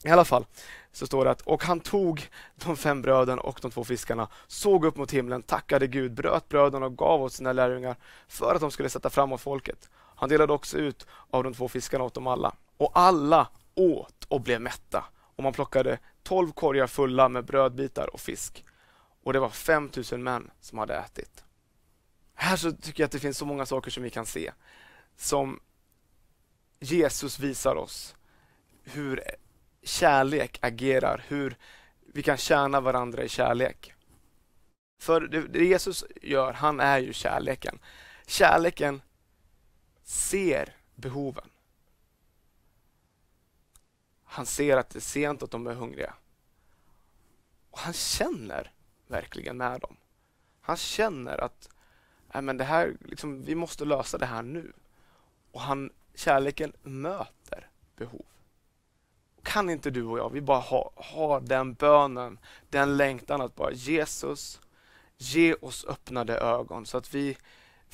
I 0.04 0.08
alla 0.10 0.24
fall 0.24 0.46
så 0.92 1.06
står 1.06 1.24
det 1.24 1.30
att 1.30 1.40
och 1.40 1.64
han 1.64 1.80
tog 1.80 2.28
de 2.54 2.76
fem 2.76 3.02
bröden 3.02 3.38
och 3.38 3.58
de 3.62 3.70
två 3.70 3.84
fiskarna, 3.84 4.28
såg 4.46 4.84
upp 4.84 4.96
mot 4.96 5.10
himlen, 5.10 5.42
tackade 5.42 5.86
Gud, 5.86 6.14
bröt 6.14 6.48
bröden 6.48 6.82
och 6.82 6.98
gav 6.98 7.22
åt 7.22 7.32
sina 7.32 7.52
lärjungar 7.52 7.96
för 8.28 8.54
att 8.54 8.60
de 8.60 8.70
skulle 8.70 8.88
sätta 8.88 9.10
framåt 9.10 9.40
folket. 9.40 9.90
Han 10.16 10.28
delade 10.28 10.52
också 10.52 10.78
ut 10.78 11.06
av 11.30 11.44
de 11.44 11.54
två 11.54 11.68
fiskarna 11.68 12.04
åt 12.04 12.14
dem 12.14 12.26
alla. 12.26 12.54
Och 12.76 12.90
alla 12.94 13.48
åt 13.74 14.24
och 14.28 14.40
blev 14.40 14.60
mätta. 14.60 15.04
Och 15.36 15.42
man 15.42 15.52
plockade 15.52 15.98
tolv 16.22 16.52
korgar 16.52 16.86
fulla 16.86 17.28
med 17.28 17.44
brödbitar 17.44 18.14
och 18.14 18.20
fisk. 18.20 18.64
Och 19.24 19.32
det 19.32 19.40
var 19.40 19.50
5000 19.50 20.22
män 20.22 20.50
som 20.60 20.78
hade 20.78 20.96
ätit. 20.96 21.44
Här 22.34 22.56
så 22.56 22.72
tycker 22.72 23.02
jag 23.02 23.06
att 23.06 23.12
det 23.12 23.18
finns 23.18 23.38
så 23.38 23.46
många 23.46 23.66
saker 23.66 23.90
som 23.90 24.02
vi 24.02 24.10
kan 24.10 24.26
se. 24.26 24.52
som 25.16 25.60
Jesus 26.80 27.38
visar 27.38 27.76
oss 27.76 28.16
hur 28.82 29.22
kärlek 29.82 30.58
agerar, 30.62 31.24
hur 31.28 31.56
vi 32.00 32.22
kan 32.22 32.36
tjäna 32.36 32.80
varandra 32.80 33.24
i 33.24 33.28
kärlek. 33.28 33.94
För 35.00 35.20
det 35.20 35.64
Jesus 35.64 36.04
gör, 36.22 36.52
han 36.52 36.80
är 36.80 36.98
ju 36.98 37.12
kärleken. 37.12 37.78
Kärleken 38.26 39.02
ser 40.02 40.76
behoven. 40.94 41.50
Han 44.24 44.46
ser 44.46 44.76
att 44.76 44.90
det 44.90 44.98
är 44.98 45.00
sent 45.00 45.42
och 45.42 45.46
att 45.46 45.50
de 45.50 45.66
är 45.66 45.74
hungriga. 45.74 46.14
Och 47.70 47.78
han 47.78 47.92
känner 47.92 48.73
verkligen 49.06 49.56
med 49.56 49.80
dem. 49.80 49.96
Han 50.60 50.76
känner 50.76 51.44
att 51.44 51.68
nej 52.34 52.42
men 52.42 52.56
det 52.56 52.64
här, 52.64 52.96
liksom, 53.04 53.42
vi 53.42 53.54
måste 53.54 53.84
lösa 53.84 54.18
det 54.18 54.26
här 54.26 54.42
nu. 54.42 54.72
Och 55.52 55.60
han, 55.60 55.90
kärleken 56.14 56.72
möter 56.82 57.68
behov. 57.96 58.24
Kan 59.42 59.70
inte 59.70 59.90
du 59.90 60.04
och 60.04 60.18
jag, 60.18 60.30
vi 60.30 60.40
bara 60.40 60.60
ha, 60.60 60.92
ha 60.96 61.40
den 61.40 61.74
bönen, 61.74 62.38
den 62.70 62.96
längtan 62.96 63.40
att 63.40 63.54
bara 63.54 63.72
Jesus, 63.72 64.60
ge 65.16 65.54
oss 65.54 65.84
öppnade 65.84 66.38
ögon 66.38 66.86
så 66.86 66.98
att 66.98 67.14
vi, 67.14 67.36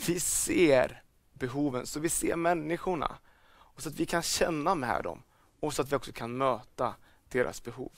vi 0.07 0.21
ser 0.21 1.03
behoven, 1.33 1.87
så 1.87 2.01
vi 2.01 2.09
ser 2.09 2.37
människorna 2.37 3.19
och 3.51 3.83
så 3.83 3.89
att 3.89 3.95
vi 3.95 4.07
kan 4.07 4.23
känna 4.23 4.75
med 4.75 5.05
dem 5.05 5.23
och 5.61 5.75
så 5.75 5.83
att 5.83 5.93
vi 5.93 5.97
också 5.97 6.13
kan 6.13 6.37
möta 6.37 6.95
deras 7.29 7.63
behov. 7.63 7.93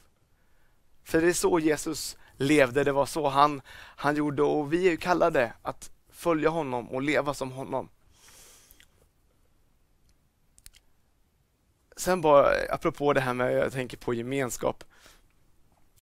För 1.05 1.21
det 1.21 1.29
är 1.29 1.33
så 1.33 1.59
Jesus 1.59 2.17
levde, 2.37 2.85
det 2.85 2.93
var 2.93 3.07
så 3.07 3.29
han, 3.29 3.63
han 3.97 4.17
gjorde 4.17 4.43
och 4.43 4.73
vi 4.73 4.93
är 4.93 4.97
kallade 4.97 5.53
att 5.63 5.91
följa 6.11 6.49
honom 6.49 6.89
och 6.89 7.03
leva 7.03 7.35
som 7.35 7.53
honom. 7.53 7.89
Sen 11.97 12.21
bara, 12.21 12.47
apropå 12.71 13.13
det 13.13 13.21
här 13.21 13.35
med, 13.35 13.53
jag 13.53 13.73
tänker 13.73 13.97
på 13.97 14.15
gemenskap. 14.15 14.85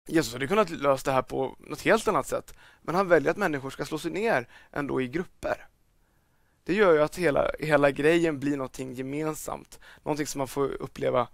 Jesus 0.06 0.32
hade 0.32 0.46
kunnat 0.46 0.70
lösa 0.70 1.10
det 1.10 1.14
här 1.14 1.22
på 1.22 1.56
något 1.58 1.82
helt 1.82 2.08
annat 2.08 2.26
sätt, 2.26 2.54
men 2.82 2.94
han 2.94 3.08
väljer 3.08 3.30
att 3.30 3.36
människor 3.36 3.70
ska 3.70 3.84
slå 3.84 3.98
sig 3.98 4.10
ner 4.10 4.48
ändå 4.72 5.00
i 5.00 5.08
grupper. 5.08 5.66
Det 6.64 6.74
gör 6.74 6.92
ju 6.92 7.02
att 7.02 7.16
hela, 7.16 7.50
hela 7.58 7.90
grejen 7.90 8.40
blir 8.40 8.56
någonting 8.56 8.92
gemensamt, 8.92 9.80
någonting 10.02 10.26
som 10.26 10.38
man 10.38 10.48
får 10.48 10.68
uppleva 10.68 11.28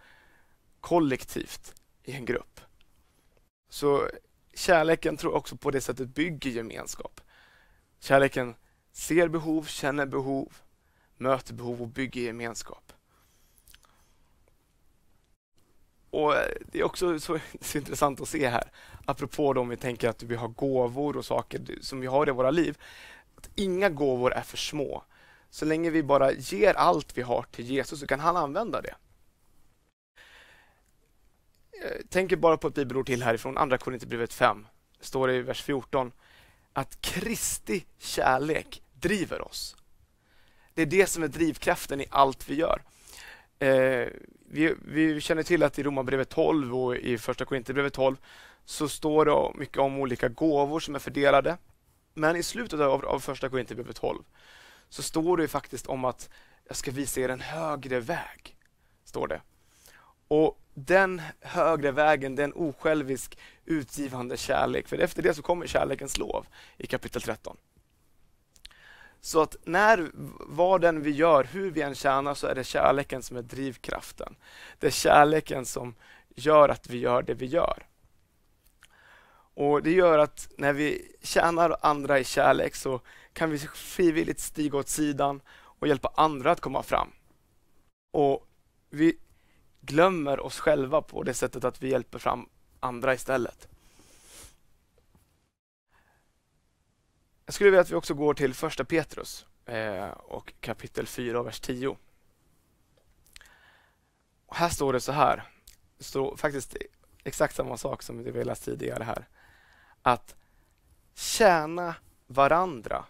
kollektivt 0.80 1.74
i 2.02 2.12
en 2.12 2.24
grupp. 2.24 2.60
Så 3.68 4.08
kärleken 4.56 5.16
tror 5.16 5.32
jag 5.32 5.38
också 5.38 5.56
på 5.56 5.70
det 5.70 5.80
sättet 5.80 6.08
bygger 6.08 6.50
gemenskap. 6.50 7.20
Kärleken 8.00 8.54
ser 8.92 9.28
behov, 9.28 9.64
känner 9.64 10.06
behov, 10.06 10.52
möter 11.16 11.54
behov 11.54 11.82
och 11.82 11.88
bygger 11.88 12.22
gemenskap. 12.22 12.92
Och 16.10 16.36
eh, 16.36 16.56
Det 16.72 16.78
är 16.78 16.84
också 16.84 17.20
så, 17.20 17.38
så 17.60 17.78
intressant 17.78 18.20
att 18.20 18.28
se 18.28 18.48
här, 18.48 18.70
apropå 19.04 19.48
om 19.48 19.68
vi 19.68 19.76
tänker 19.76 20.08
att 20.08 20.22
vi 20.22 20.34
har 20.34 20.48
gåvor 20.48 21.16
och 21.16 21.24
saker 21.24 21.60
som 21.80 22.00
vi 22.00 22.06
har 22.06 22.28
i 22.28 22.32
våra 22.32 22.50
liv. 22.50 22.78
Att 23.36 23.50
inga 23.54 23.88
gåvor 23.88 24.32
är 24.32 24.42
för 24.42 24.56
små. 24.56 25.04
Så 25.50 25.64
länge 25.64 25.90
vi 25.90 26.02
bara 26.02 26.32
ger 26.32 26.74
allt 26.74 27.18
vi 27.18 27.22
har 27.22 27.42
till 27.42 27.66
Jesus 27.66 28.00
så 28.00 28.06
kan 28.06 28.20
han 28.20 28.36
använda 28.36 28.80
det. 28.80 28.94
Jag 31.82 32.10
tänker 32.10 32.36
bara 32.36 32.56
på 32.56 32.68
ett 32.68 32.74
bibelord 32.74 33.06
till 33.06 33.22
härifrån, 33.22 33.58
Andra 33.58 33.78
Korinthierbrevet 33.78 34.32
5. 34.32 34.66
Det 34.98 35.04
står 35.04 35.30
i 35.30 35.42
vers 35.42 35.62
14 35.62 36.12
att 36.72 37.00
Kristi 37.00 37.84
kärlek 37.98 38.82
driver 38.92 39.42
oss. 39.42 39.76
Det 40.74 40.82
är 40.82 40.86
det 40.86 41.06
som 41.06 41.22
är 41.22 41.28
drivkraften 41.28 42.00
i 42.00 42.06
allt 42.10 42.48
vi 42.48 42.54
gör. 42.54 42.82
Eh, 43.58 44.08
vi, 44.48 44.74
vi, 44.84 45.20
känner 45.20 45.42
till 45.42 45.62
att 45.62 45.78
i 45.78 45.82
Romarbrevet 45.82 46.28
12 46.28 46.76
och 46.76 46.96
i 46.96 47.18
Första 47.18 47.44
Korinthierbrevet 47.44 47.92
12 47.92 48.16
så 48.64 48.88
står 48.88 49.24
det 49.24 49.58
mycket 49.58 49.78
om 49.78 49.98
olika 49.98 50.28
gåvor 50.28 50.80
som 50.80 50.94
är 50.94 50.98
fördelade. 50.98 51.58
Men 52.14 52.36
i 52.36 52.42
slutet 52.42 52.80
av, 52.80 53.04
av 53.04 53.20
Första 53.20 53.48
Korinthierbrevet 53.48 53.96
12 53.96 54.22
så 54.88 55.02
står 55.02 55.36
det 55.36 55.48
faktiskt 55.48 55.86
om 55.86 56.04
att 56.04 56.30
jag 56.68 56.76
ska 56.76 56.90
visa 56.90 57.20
er 57.20 57.28
en 57.28 57.40
högre 57.40 58.00
väg. 58.00 58.56
Står 59.04 59.28
det. 59.28 59.40
Och 60.28 60.60
den 60.74 61.22
högre 61.40 61.90
vägen, 61.90 62.36
den 62.36 62.52
osjälvisk 62.52 63.38
utgivande 63.64 64.36
kärlek. 64.36 64.88
För 64.88 64.98
efter 64.98 65.22
det 65.22 65.34
så 65.34 65.42
kommer 65.42 65.66
kärlekens 65.66 66.18
lov 66.18 66.46
i 66.78 66.86
kapitel 66.86 67.22
13. 67.22 67.56
Så 69.20 69.42
att 69.42 69.56
när, 69.64 70.10
vad 70.40 70.80
den 70.80 71.02
vi 71.02 71.10
gör, 71.10 71.44
hur 71.44 71.70
vi 71.70 71.82
än 71.82 71.94
tjänar, 71.94 72.34
så 72.34 72.46
är 72.46 72.54
det 72.54 72.64
kärleken 72.64 73.22
som 73.22 73.36
är 73.36 73.42
drivkraften. 73.42 74.36
Det 74.78 74.86
är 74.86 74.90
kärleken 74.90 75.66
som 75.66 75.94
gör 76.34 76.68
att 76.68 76.90
vi 76.90 76.98
gör 76.98 77.22
det 77.22 77.34
vi 77.34 77.46
gör. 77.46 77.86
Och 79.54 79.82
Det 79.82 79.92
gör 79.92 80.18
att 80.18 80.48
när 80.56 80.72
vi 80.72 81.16
tjänar 81.22 81.76
andra 81.80 82.18
i 82.18 82.24
kärlek 82.24 82.74
så 82.74 83.00
kan 83.32 83.50
vi 83.50 83.58
frivilligt 83.58 84.40
stiga 84.40 84.78
åt 84.78 84.88
sidan 84.88 85.40
och 85.48 85.88
hjälpa 85.88 86.12
andra 86.16 86.50
att 86.50 86.60
komma 86.60 86.82
fram. 86.82 87.08
Och 88.12 88.48
Vi 88.90 89.18
glömmer 89.86 90.40
oss 90.40 90.60
själva 90.60 91.02
på 91.02 91.22
det 91.22 91.34
sättet 91.34 91.64
att 91.64 91.82
vi 91.82 91.88
hjälper 91.90 92.18
fram 92.18 92.48
andra 92.80 93.14
istället. 93.14 93.68
Jag 97.44 97.54
skulle 97.54 97.70
vilja 97.70 97.80
att 97.80 97.90
vi 97.90 97.94
också 97.94 98.14
går 98.14 98.34
till 98.34 98.54
första 98.54 98.84
Petrus 98.84 99.46
eh, 99.64 100.08
och 100.08 100.52
kapitel 100.60 101.06
4, 101.06 101.42
vers 101.42 101.60
10. 101.60 101.96
Och 104.46 104.56
här 104.56 104.68
står 104.68 104.92
det 104.92 105.00
så 105.00 105.12
här. 105.12 105.48
Det 105.98 106.04
står 106.04 106.36
faktiskt 106.36 106.76
exakt 107.24 107.54
samma 107.54 107.76
sak 107.76 108.02
som 108.02 108.22
vi 108.22 108.44
läst 108.44 108.64
tidigare 108.64 109.04
här. 109.04 109.28
Att 110.02 110.36
tjäna 111.14 111.94
varandra, 112.26 113.04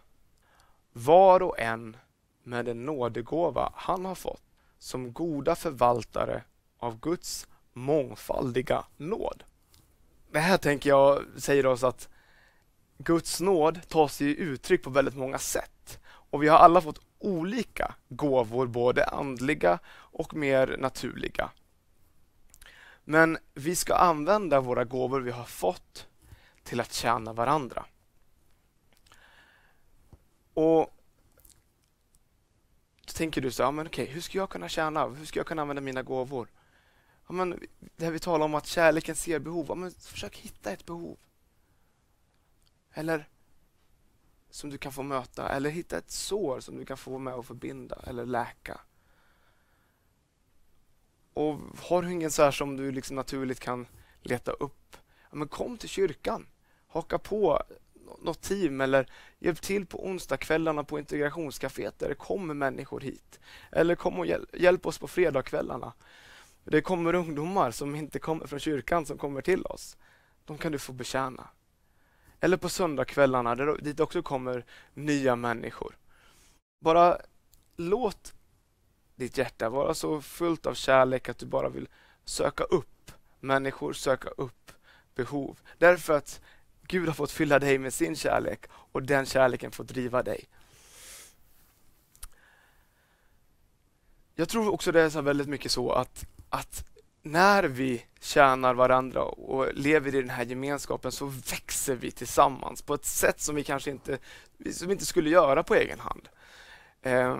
var 0.93 1.43
och 1.43 1.59
en 1.59 1.97
med 2.43 2.65
den 2.65 2.85
nådegåva 2.85 3.73
han 3.75 4.05
har 4.05 4.15
fått 4.15 4.43
som 4.79 5.13
goda 5.13 5.55
förvaltare 5.57 6.43
av 6.79 7.01
Guds 7.01 7.47
mångfaldiga 7.73 8.85
nåd. 8.97 9.45
Det 10.31 10.39
här 10.39 10.59
tänker 10.59 10.91
jag 10.91 11.25
säger 11.37 11.67
oss 11.67 11.85
att 11.85 12.09
Guds 12.99 13.41
nåd 13.41 13.89
tar 13.89 14.09
sig 14.09 14.41
uttryck 14.41 14.83
på 14.83 14.91
väldigt 14.91 15.17
många 15.17 15.39
sätt. 15.39 16.01
Och 16.07 16.43
vi 16.43 16.49
har 16.49 16.59
alla 16.59 16.81
fått 16.81 17.01
olika 17.19 17.95
gåvor, 18.09 18.67
både 18.67 19.07
andliga 19.07 19.79
och 19.95 20.35
mer 20.35 20.77
naturliga. 20.79 21.51
Men 23.05 23.39
vi 23.55 23.77
ska 23.77 23.95
använda 23.95 24.61
våra 24.61 24.85
gåvor 24.85 25.21
vi 25.21 25.31
har 25.31 25.45
fått 25.45 26.07
till 26.63 26.81
att 26.81 26.93
tjäna 26.93 27.33
varandra. 27.33 27.85
Och 30.55 30.93
då 33.07 33.13
tänker 33.13 33.41
du 33.41 33.51
så 33.51 33.63
ja, 33.63 33.71
men 33.71 33.87
okej, 33.87 34.07
hur 34.07 34.21
ska 34.21 34.39
jag 34.39 34.51
kunna 34.51 34.69
tjäna? 34.69 35.07
Hur 35.07 35.25
ska 35.25 35.39
jag 35.39 35.47
kunna 35.47 35.63
använda 35.63 35.83
mina 35.83 36.03
gåvor? 36.03 36.49
Ja, 37.27 37.33
men 37.33 37.61
det 37.97 38.11
vi 38.11 38.19
talar 38.19 38.45
om 38.45 38.55
att 38.55 38.67
kärleken 38.67 39.17
ser 39.17 39.39
behov, 39.39 39.67
ja, 39.69 39.75
men 39.75 39.91
försök 39.91 40.37
hitta 40.37 40.71
ett 40.71 40.87
behov. 40.87 41.17
Eller 42.93 43.29
som 44.51 44.71
du 44.71 44.79
kan 44.79 44.93
få 44.93 45.03
möta, 45.03 45.49
eller 45.49 45.71
hitta 45.71 45.99
ett 45.99 46.11
sår 46.11 46.61
som 46.61 46.77
du 46.77 46.85
kan 46.85 46.97
få 46.97 47.19
med 47.19 47.35
och 47.35 47.47
förbinda 47.47 47.97
eller 48.07 48.27
läka. 48.27 48.81
Och 51.35 51.59
har 51.79 52.03
du 52.03 52.13
ingen 52.13 52.31
så 52.31 52.43
här 52.43 52.51
som 52.51 52.77
du 52.77 52.93
liksom 52.93 53.17
naturligt 53.17 53.61
kan 53.61 53.87
leta 54.23 54.53
upp, 54.53 54.97
ja, 55.31 55.37
men 55.37 55.49
kom 55.49 55.79
till 55.79 55.89
kyrkan. 55.89 56.47
Haka 56.87 57.19
på 57.19 57.63
något 58.23 58.43
team 58.43 58.81
eller 58.81 59.11
hjälp 59.39 59.61
till 59.61 59.87
på 59.87 60.07
onsdagskvällarna 60.07 60.85
på 60.85 60.99
integrationscaféet 60.99 61.99
där 61.99 62.09
det 62.09 62.15
kommer 62.15 62.55
människor 62.55 63.01
hit. 63.01 63.41
Eller 63.73 63.95
kom 63.95 64.19
och 64.19 64.27
hjälp, 64.27 64.57
hjälp 64.61 64.87
oss 64.87 64.99
på 64.99 65.09
fredagskvällarna. 65.09 65.93
Det 66.69 66.81
kommer 66.81 67.15
ungdomar 67.15 67.71
som 67.71 67.95
inte 67.95 68.19
kommer 68.19 68.47
från 68.47 68.61
kyrkan 68.61 69.07
som 69.07 69.19
kommer 69.19 69.43
till 69.43 69.67
oss. 69.67 69.97
De 70.45 70.59
kan 70.59 70.73
du 70.73 70.79
få 70.79 70.93
betjäna. 70.93 71.49
Eller 72.41 72.57
på 72.57 72.69
söndagskvällarna 72.69 73.55
där 73.55 73.79
dit 73.79 74.01
också 74.01 74.23
kommer 74.23 74.65
nya 74.95 75.37
människor. 75.37 75.97
Bara 76.81 77.19
låt 77.77 78.35
ditt 79.15 79.39
hjärta 79.39 79.69
vara 79.69 79.95
så 79.95 80.21
fullt 80.21 80.67
av 80.67 80.75
kärlek 80.75 81.29
att 81.29 81.39
du 81.39 81.47
bara 81.47 81.69
vill 81.69 81.89
söka 82.25 82.65
upp 82.65 83.13
människor, 83.41 83.93
söka 83.93 84.29
upp 84.29 84.73
behov. 85.15 85.59
Därför 85.79 86.17
att 86.17 86.41
Gud 86.83 87.07
har 87.07 87.15
fått 87.15 87.31
fylla 87.31 87.59
dig 87.59 87.79
med 87.79 87.95
sin 87.95 88.17
kärlek 88.17 88.67
och 88.71 89.03
den 89.03 89.27
kärleken 89.27 89.71
får 89.71 89.85
driva 89.85 90.23
dig. 90.23 90.45
Jag 94.39 94.49
tror 94.49 94.73
också 94.73 94.93
det 94.93 95.01
är 95.01 95.11
så 95.11 95.21
väldigt 95.21 95.49
mycket 95.49 95.73
så 95.73 95.93
att, 95.93 96.27
att 96.49 96.85
när 97.23 97.65
vi 97.65 98.05
tjänar 98.21 98.75
varandra 98.75 99.23
och 99.23 99.75
lever 99.75 100.15
i 100.15 100.21
den 100.21 100.31
här 100.31 100.45
gemenskapen 100.45 101.13
så 101.13 101.27
växer 101.27 101.95
vi 101.95 102.11
tillsammans 102.11 102.83
på 102.83 102.95
ett 102.95 103.05
sätt 103.05 103.41
som 103.41 103.55
vi 103.55 103.65
kanske 103.65 103.91
inte, 103.91 104.19
som 104.73 104.89
vi 104.89 104.93
inte 104.93 105.07
skulle 105.07 105.31
göra 105.31 105.63
på 105.63 105.75
egen 105.75 105.99
hand. 106.01 106.29
Eh, 107.03 107.39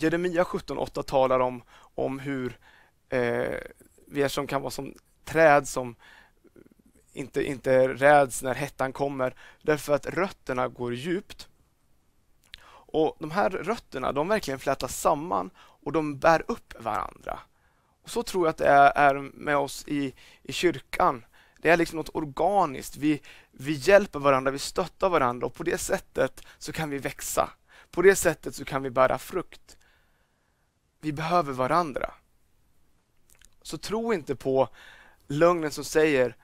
Jeremia 0.00 0.44
17.8 0.44 1.02
talar 1.02 1.40
om, 1.40 1.62
om 1.94 2.18
hur 2.18 2.58
eh, 3.08 3.58
vi 4.06 4.22
är 4.22 4.28
som 4.28 4.46
kan 4.46 4.62
vara 4.62 4.70
som 4.70 4.94
träd 5.24 5.68
som 5.68 5.96
inte, 7.12 7.42
inte 7.42 7.88
räds 7.88 8.42
när 8.42 8.54
hettan 8.54 8.92
kommer 8.92 9.34
därför 9.62 9.94
att 9.94 10.06
rötterna 10.06 10.68
går 10.68 10.94
djupt. 10.94 11.48
Och 12.94 13.16
De 13.18 13.30
här 13.30 13.50
rötterna 13.50 14.12
de 14.12 14.28
verkligen 14.28 14.60
flätas 14.60 15.00
samman 15.00 15.50
och 15.56 15.92
de 15.92 16.18
bär 16.18 16.44
upp 16.48 16.74
varandra. 16.78 17.38
Och 18.02 18.10
Så 18.10 18.22
tror 18.22 18.46
jag 18.46 18.50
att 18.50 18.56
det 18.56 18.68
är, 18.68 19.14
med 19.14 19.56
oss 19.56 19.84
i, 19.86 20.14
i 20.42 20.52
kyrkan. 20.52 21.24
Det 21.58 21.70
är 21.70 21.76
liksom 21.76 21.96
något 21.96 22.14
organiskt. 22.14 22.96
Vi, 22.96 23.20
vi 23.50 23.72
hjälper 23.72 24.18
varandra, 24.18 24.50
vi 24.50 24.58
stöttar 24.58 25.08
varandra 25.08 25.46
och 25.46 25.54
på 25.54 25.62
det 25.62 25.78
sättet 25.78 26.42
så 26.58 26.72
kan 26.72 26.90
vi 26.90 26.98
växa. 26.98 27.50
På 27.90 28.02
det 28.02 28.16
sättet 28.16 28.54
så 28.54 28.64
kan 28.64 28.82
vi 28.82 28.90
bära 28.90 29.18
frukt. 29.18 29.76
Vi 31.00 31.12
behöver 31.12 31.52
varandra. 31.52 32.14
Så 33.62 33.78
tro 33.78 34.12
inte 34.12 34.36
på 34.36 34.68
lögnen 35.26 35.70
som 35.70 35.84
säger 35.84 36.36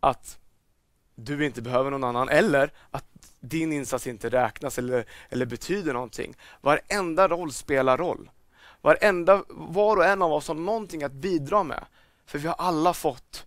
att 0.00 0.38
du 1.24 1.46
inte 1.46 1.62
behöver 1.62 1.90
någon 1.90 2.04
annan 2.04 2.28
eller 2.28 2.72
att 2.90 3.04
din 3.40 3.72
insats 3.72 4.06
inte 4.06 4.28
räknas 4.28 4.78
eller, 4.78 5.04
eller 5.28 5.46
betyder 5.46 5.92
någonting. 5.92 6.36
Varenda 6.60 7.28
roll 7.28 7.52
spelar 7.52 7.96
roll. 7.98 8.30
Varenda, 8.80 9.44
var 9.48 9.96
och 9.96 10.04
en 10.04 10.22
av 10.22 10.32
oss 10.32 10.48
har 10.48 10.54
någonting 10.54 11.02
att 11.02 11.12
bidra 11.12 11.62
med. 11.62 11.84
För 12.26 12.38
vi 12.38 12.48
har 12.48 12.54
alla 12.54 12.94
fått 12.94 13.46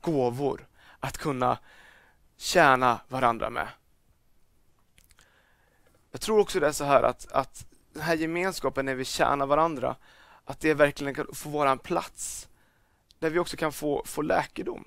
gåvor 0.00 0.68
att 1.00 1.18
kunna 1.18 1.58
tjäna 2.36 3.00
varandra 3.08 3.50
med. 3.50 3.68
Jag 6.10 6.20
tror 6.20 6.38
också 6.38 6.60
det 6.60 6.66
är 6.66 6.72
så 6.72 6.84
här 6.84 7.02
att, 7.02 7.32
att 7.32 7.66
den 7.92 8.02
här 8.02 8.14
gemenskapen 8.14 8.86
när 8.86 8.94
vi 8.94 9.04
tjänar 9.04 9.46
varandra, 9.46 9.96
att 10.44 10.60
det 10.60 10.74
verkligen 10.74 11.14
kan 11.14 11.26
få 11.34 11.48
vara 11.48 11.70
en 11.70 11.78
plats 11.78 12.48
där 13.18 13.30
vi 13.30 13.38
också 13.38 13.56
kan 13.56 13.72
få, 13.72 14.02
få 14.06 14.22
läkedom. 14.22 14.84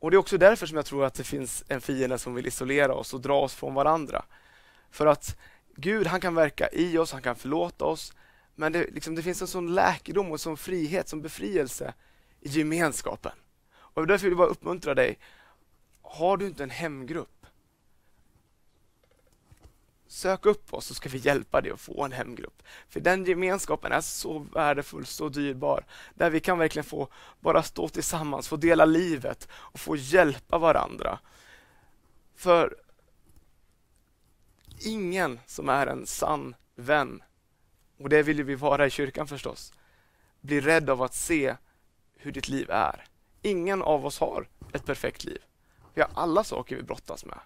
Och 0.00 0.10
Det 0.10 0.14
är 0.14 0.18
också 0.18 0.38
därför 0.38 0.66
som 0.66 0.76
jag 0.76 0.86
tror 0.86 1.04
att 1.04 1.14
det 1.14 1.24
finns 1.24 1.64
en 1.68 1.80
fiende 1.80 2.18
som 2.18 2.34
vill 2.34 2.46
isolera 2.46 2.94
oss 2.94 3.14
och 3.14 3.20
dra 3.20 3.40
oss 3.40 3.54
från 3.54 3.74
varandra. 3.74 4.24
För 4.90 5.06
att 5.06 5.38
Gud 5.76 6.06
han 6.06 6.20
kan 6.20 6.34
verka 6.34 6.68
i 6.72 6.98
oss, 6.98 7.12
han 7.12 7.22
kan 7.22 7.36
förlåta 7.36 7.84
oss, 7.84 8.14
men 8.54 8.72
det, 8.72 8.90
liksom, 8.90 9.14
det 9.14 9.22
finns 9.22 9.42
en 9.42 9.48
sån 9.48 9.74
läkedom 9.74 10.26
och 10.26 10.32
en 10.32 10.38
sån 10.38 10.56
frihet, 10.56 11.08
som 11.08 11.22
befrielse 11.22 11.94
i 12.40 12.48
gemenskapen. 12.48 13.32
Och 13.72 14.06
Därför 14.06 14.24
vill 14.24 14.32
jag 14.32 14.38
bara 14.38 14.48
uppmuntra 14.48 14.94
dig. 14.94 15.18
Har 16.02 16.36
du 16.36 16.46
inte 16.46 16.62
en 16.62 16.70
hemgrupp, 16.70 17.39
sök 20.10 20.46
upp 20.46 20.74
oss 20.74 20.86
så 20.86 20.94
ska 20.94 21.08
vi 21.08 21.18
hjälpa 21.18 21.60
dig 21.60 21.72
att 21.72 21.80
få 21.80 22.04
en 22.04 22.12
hemgrupp. 22.12 22.62
För 22.88 23.00
den 23.00 23.24
gemenskapen 23.24 23.92
är 23.92 24.00
så 24.00 24.38
värdefull, 24.38 25.06
så 25.06 25.28
dyrbar. 25.28 25.84
Där 26.14 26.30
vi 26.30 26.40
kan 26.40 26.58
verkligen 26.58 26.84
få 26.84 27.08
bara 27.40 27.62
stå 27.62 27.88
tillsammans, 27.88 28.48
få 28.48 28.56
dela 28.56 28.84
livet 28.84 29.48
och 29.52 29.80
få 29.80 29.96
hjälpa 29.96 30.58
varandra. 30.58 31.18
För 32.34 32.76
ingen 34.78 35.40
som 35.46 35.68
är 35.68 35.86
en 35.86 36.06
sann 36.06 36.54
vän, 36.74 37.22
och 37.98 38.08
det 38.08 38.22
vill 38.22 38.42
vi 38.42 38.54
vara 38.54 38.86
i 38.86 38.90
kyrkan 38.90 39.26
förstås, 39.26 39.72
blir 40.40 40.60
rädd 40.60 40.90
av 40.90 41.02
att 41.02 41.14
se 41.14 41.56
hur 42.16 42.32
ditt 42.32 42.48
liv 42.48 42.70
är. 42.70 43.04
Ingen 43.42 43.82
av 43.82 44.06
oss 44.06 44.20
har 44.20 44.48
ett 44.72 44.84
perfekt 44.84 45.24
liv. 45.24 45.42
Vi 45.94 46.02
har 46.02 46.10
alla 46.14 46.44
saker 46.44 46.76
vi 46.76 46.82
brottas 46.82 47.24
med. 47.24 47.40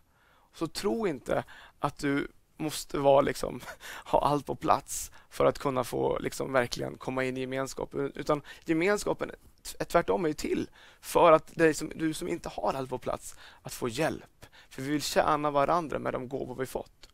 Så 0.55 0.67
tro 0.67 1.07
inte 1.07 1.45
att 1.79 1.99
du 1.99 2.29
måste 2.57 2.99
vara 2.99 3.21
liksom, 3.21 3.61
ha 4.05 4.21
allt 4.21 4.47
på 4.47 4.55
plats 4.55 5.11
för 5.31 5.45
att 5.45 5.59
kunna 5.59 5.85
få 5.85 6.19
liksom, 6.19 6.53
verkligen 6.53 6.99
komma 6.99 7.25
in 7.25 7.37
i 7.37 7.41
gemenskapen. 7.41 8.13
Utan 8.15 8.43
gemenskapen 8.65 9.31
är 9.79 9.85
tvärtom 9.85 10.25
är 10.25 10.29
ju 10.29 10.35
till 10.35 10.71
för 11.01 11.33
att 11.33 11.53
det 11.55 11.75
som, 11.75 11.93
du 11.95 12.15
som 12.15 12.29
inte 12.29 12.49
har 12.49 12.75
allt 12.75 12.91
på 12.91 12.99
plats, 12.99 13.37
att 13.63 13.73
få 13.73 13.89
hjälp. 13.89 14.47
För 14.69 14.83
vi 14.83 14.91
vill 14.91 15.03
tjäna 15.03 15.51
varandra 15.51 15.99
med 15.99 16.13
de 16.13 16.29
gåvor 16.29 16.55
vi 16.55 16.67
fått. 16.67 17.09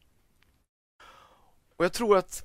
Och 1.76 1.84
Jag 1.84 1.92
tror 1.92 2.16
att 2.16 2.44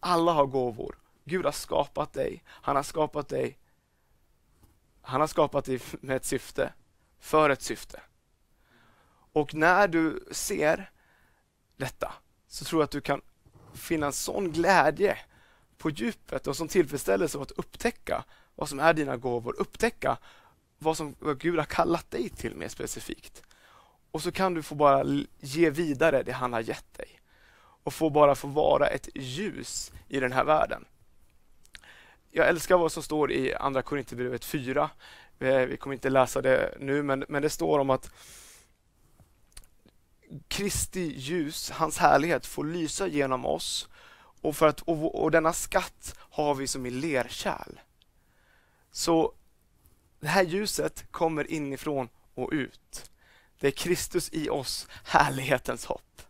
alla 0.00 0.32
har 0.32 0.46
gåvor. 0.46 0.98
Gud 1.24 1.44
har 1.44 1.52
skapat 1.52 2.12
dig. 2.12 2.42
Han 2.46 2.76
har 2.76 2.82
skapat 2.82 3.28
dig 3.28 3.58
han 5.02 5.20
har 5.20 5.28
skapat 5.28 5.64
dig 5.64 5.80
med 6.00 6.16
ett 6.16 6.24
syfte, 6.24 6.72
för 7.20 7.50
ett 7.50 7.62
syfte. 7.62 8.00
Och 9.32 9.54
när 9.54 9.88
du 9.88 10.24
ser 10.30 10.90
detta 11.80 12.12
så 12.48 12.64
tror 12.64 12.82
jag 12.82 12.84
att 12.84 12.90
du 12.90 13.00
kan 13.00 13.20
finna 13.74 14.06
en 14.06 14.12
sån 14.12 14.52
glädje 14.52 15.18
på 15.78 15.90
djupet 15.90 16.46
och 16.46 16.56
som 16.56 16.68
tillfredsställelse 16.68 17.38
av 17.38 17.42
att 17.42 17.50
upptäcka 17.50 18.24
vad 18.54 18.68
som 18.68 18.80
är 18.80 18.94
dina 18.94 19.16
gåvor, 19.16 19.54
upptäcka 19.58 20.18
vad, 20.78 20.96
som, 20.96 21.14
vad 21.18 21.38
Gud 21.38 21.58
har 21.58 21.64
kallat 21.64 22.10
dig 22.10 22.28
till 22.28 22.54
mer 22.54 22.68
specifikt. 22.68 23.42
Och 24.10 24.22
så 24.22 24.32
kan 24.32 24.54
du 24.54 24.62
få 24.62 24.74
bara 24.74 25.04
ge 25.40 25.70
vidare 25.70 26.22
det 26.22 26.32
han 26.32 26.52
har 26.52 26.60
gett 26.60 26.94
dig 26.94 27.20
och 27.82 27.94
få 27.94 28.10
bara 28.10 28.34
få 28.34 28.48
vara 28.48 28.86
ett 28.86 29.08
ljus 29.14 29.92
i 30.08 30.20
den 30.20 30.32
här 30.32 30.44
världen. 30.44 30.84
Jag 32.30 32.48
älskar 32.48 32.78
vad 32.78 32.92
som 32.92 33.02
står 33.02 33.32
i 33.32 33.54
Andra 33.54 33.82
Korinthierbrevet 33.82 34.44
4. 34.44 34.90
Eh, 35.38 35.56
vi 35.56 35.76
kommer 35.76 35.94
inte 35.94 36.10
läsa 36.10 36.42
det 36.42 36.74
nu, 36.78 37.02
men, 37.02 37.24
men 37.28 37.42
det 37.42 37.50
står 37.50 37.78
om 37.78 37.90
att 37.90 38.10
Kristi 40.48 41.14
ljus, 41.16 41.70
hans 41.70 41.98
härlighet, 41.98 42.46
får 42.46 42.64
lysa 42.64 43.06
genom 43.06 43.46
oss 43.46 43.88
och, 44.40 44.56
för 44.56 44.68
att, 44.68 44.80
och, 44.80 45.22
och 45.22 45.30
denna 45.30 45.52
skatt 45.52 46.18
har 46.18 46.54
vi 46.54 46.66
som 46.66 46.86
i 46.86 46.90
lerkärl. 46.90 47.80
Så 48.90 49.34
det 50.20 50.28
här 50.28 50.42
ljuset 50.42 51.04
kommer 51.10 51.50
inifrån 51.50 52.08
och 52.34 52.50
ut. 52.52 53.10
Det 53.60 53.66
är 53.66 53.70
Kristus 53.70 54.30
i 54.32 54.48
oss, 54.48 54.88
härlighetens 55.04 55.84
hopp. 55.84 56.22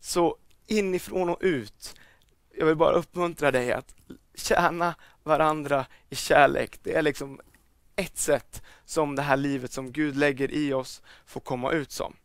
Så 0.00 0.36
inifrån 0.66 1.28
och 1.28 1.38
ut. 1.40 1.94
Jag 2.56 2.66
vill 2.66 2.76
bara 2.76 2.92
uppmuntra 2.94 3.50
dig 3.50 3.72
att 3.72 3.94
tjäna 4.34 4.94
varandra 5.22 5.86
i 6.08 6.16
kärlek. 6.16 6.78
Det 6.82 6.94
är 6.94 7.02
liksom 7.02 7.40
ett 7.96 8.18
sätt 8.18 8.62
som 8.84 9.16
det 9.16 9.22
här 9.22 9.36
livet 9.36 9.72
som 9.72 9.92
Gud 9.92 10.16
lägger 10.16 10.50
i 10.50 10.72
oss 10.72 11.02
får 11.26 11.40
komma 11.40 11.72
ut 11.72 11.92
som. 11.92 12.16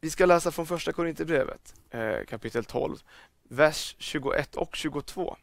Vi 0.00 0.10
ska 0.10 0.26
läsa 0.26 0.50
från 0.50 0.66
första 0.66 0.92
Korinthierbrevet 0.92 1.74
eh, 1.90 2.24
kapitel 2.28 2.64
12, 2.64 2.96
vers 3.42 3.96
21 3.98 4.54
och 4.54 4.76
22. 4.76 5.36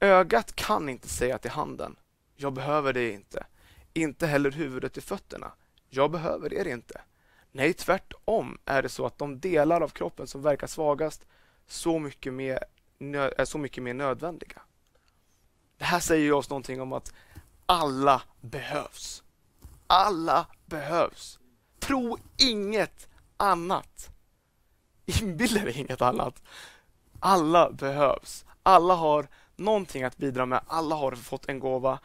Ögat 0.00 0.56
kan 0.56 0.88
inte 0.88 1.08
säga 1.08 1.38
till 1.38 1.50
handen, 1.50 1.96
jag 2.36 2.52
behöver 2.52 2.92
dig 2.92 3.10
inte. 3.10 3.46
Inte 3.92 4.26
heller 4.26 4.50
huvudet 4.50 4.92
till 4.92 5.02
fötterna, 5.02 5.52
jag 5.88 6.10
behöver 6.10 6.54
er 6.54 6.64
inte. 6.64 7.00
Nej, 7.52 7.72
tvärtom 7.72 8.58
är 8.64 8.82
det 8.82 8.88
så 8.88 9.06
att 9.06 9.18
de 9.18 9.40
delar 9.40 9.80
av 9.80 9.88
kroppen 9.88 10.26
som 10.26 10.42
verkar 10.42 10.66
svagast 10.66 11.26
så 11.66 11.98
mycket 11.98 12.32
mer, 12.32 12.64
är 13.38 13.44
så 13.44 13.58
mycket 13.58 13.82
mer 13.82 13.94
nödvändiga. 13.94 14.62
Det 15.78 15.84
här 15.84 16.00
säger 16.00 16.32
oss 16.32 16.50
någonting 16.50 16.80
om 16.80 16.92
att 16.92 17.12
alla 17.66 18.22
behövs. 18.40 19.22
Alla 19.86 20.46
behövs. 20.66 21.39
Tro 21.80 22.18
inget 22.38 23.08
annat. 23.36 24.10
Inbilla 25.06 25.64
dig 25.64 25.78
inget 25.78 26.02
annat. 26.02 26.42
Alla 27.20 27.70
behövs. 27.70 28.44
Alla 28.62 28.94
har 28.94 29.28
någonting 29.56 30.02
att 30.02 30.16
bidra 30.16 30.46
med. 30.46 30.60
Alla 30.66 30.94
har 30.94 31.12
fått 31.12 31.48
en 31.48 31.58
gåva. 31.58 31.98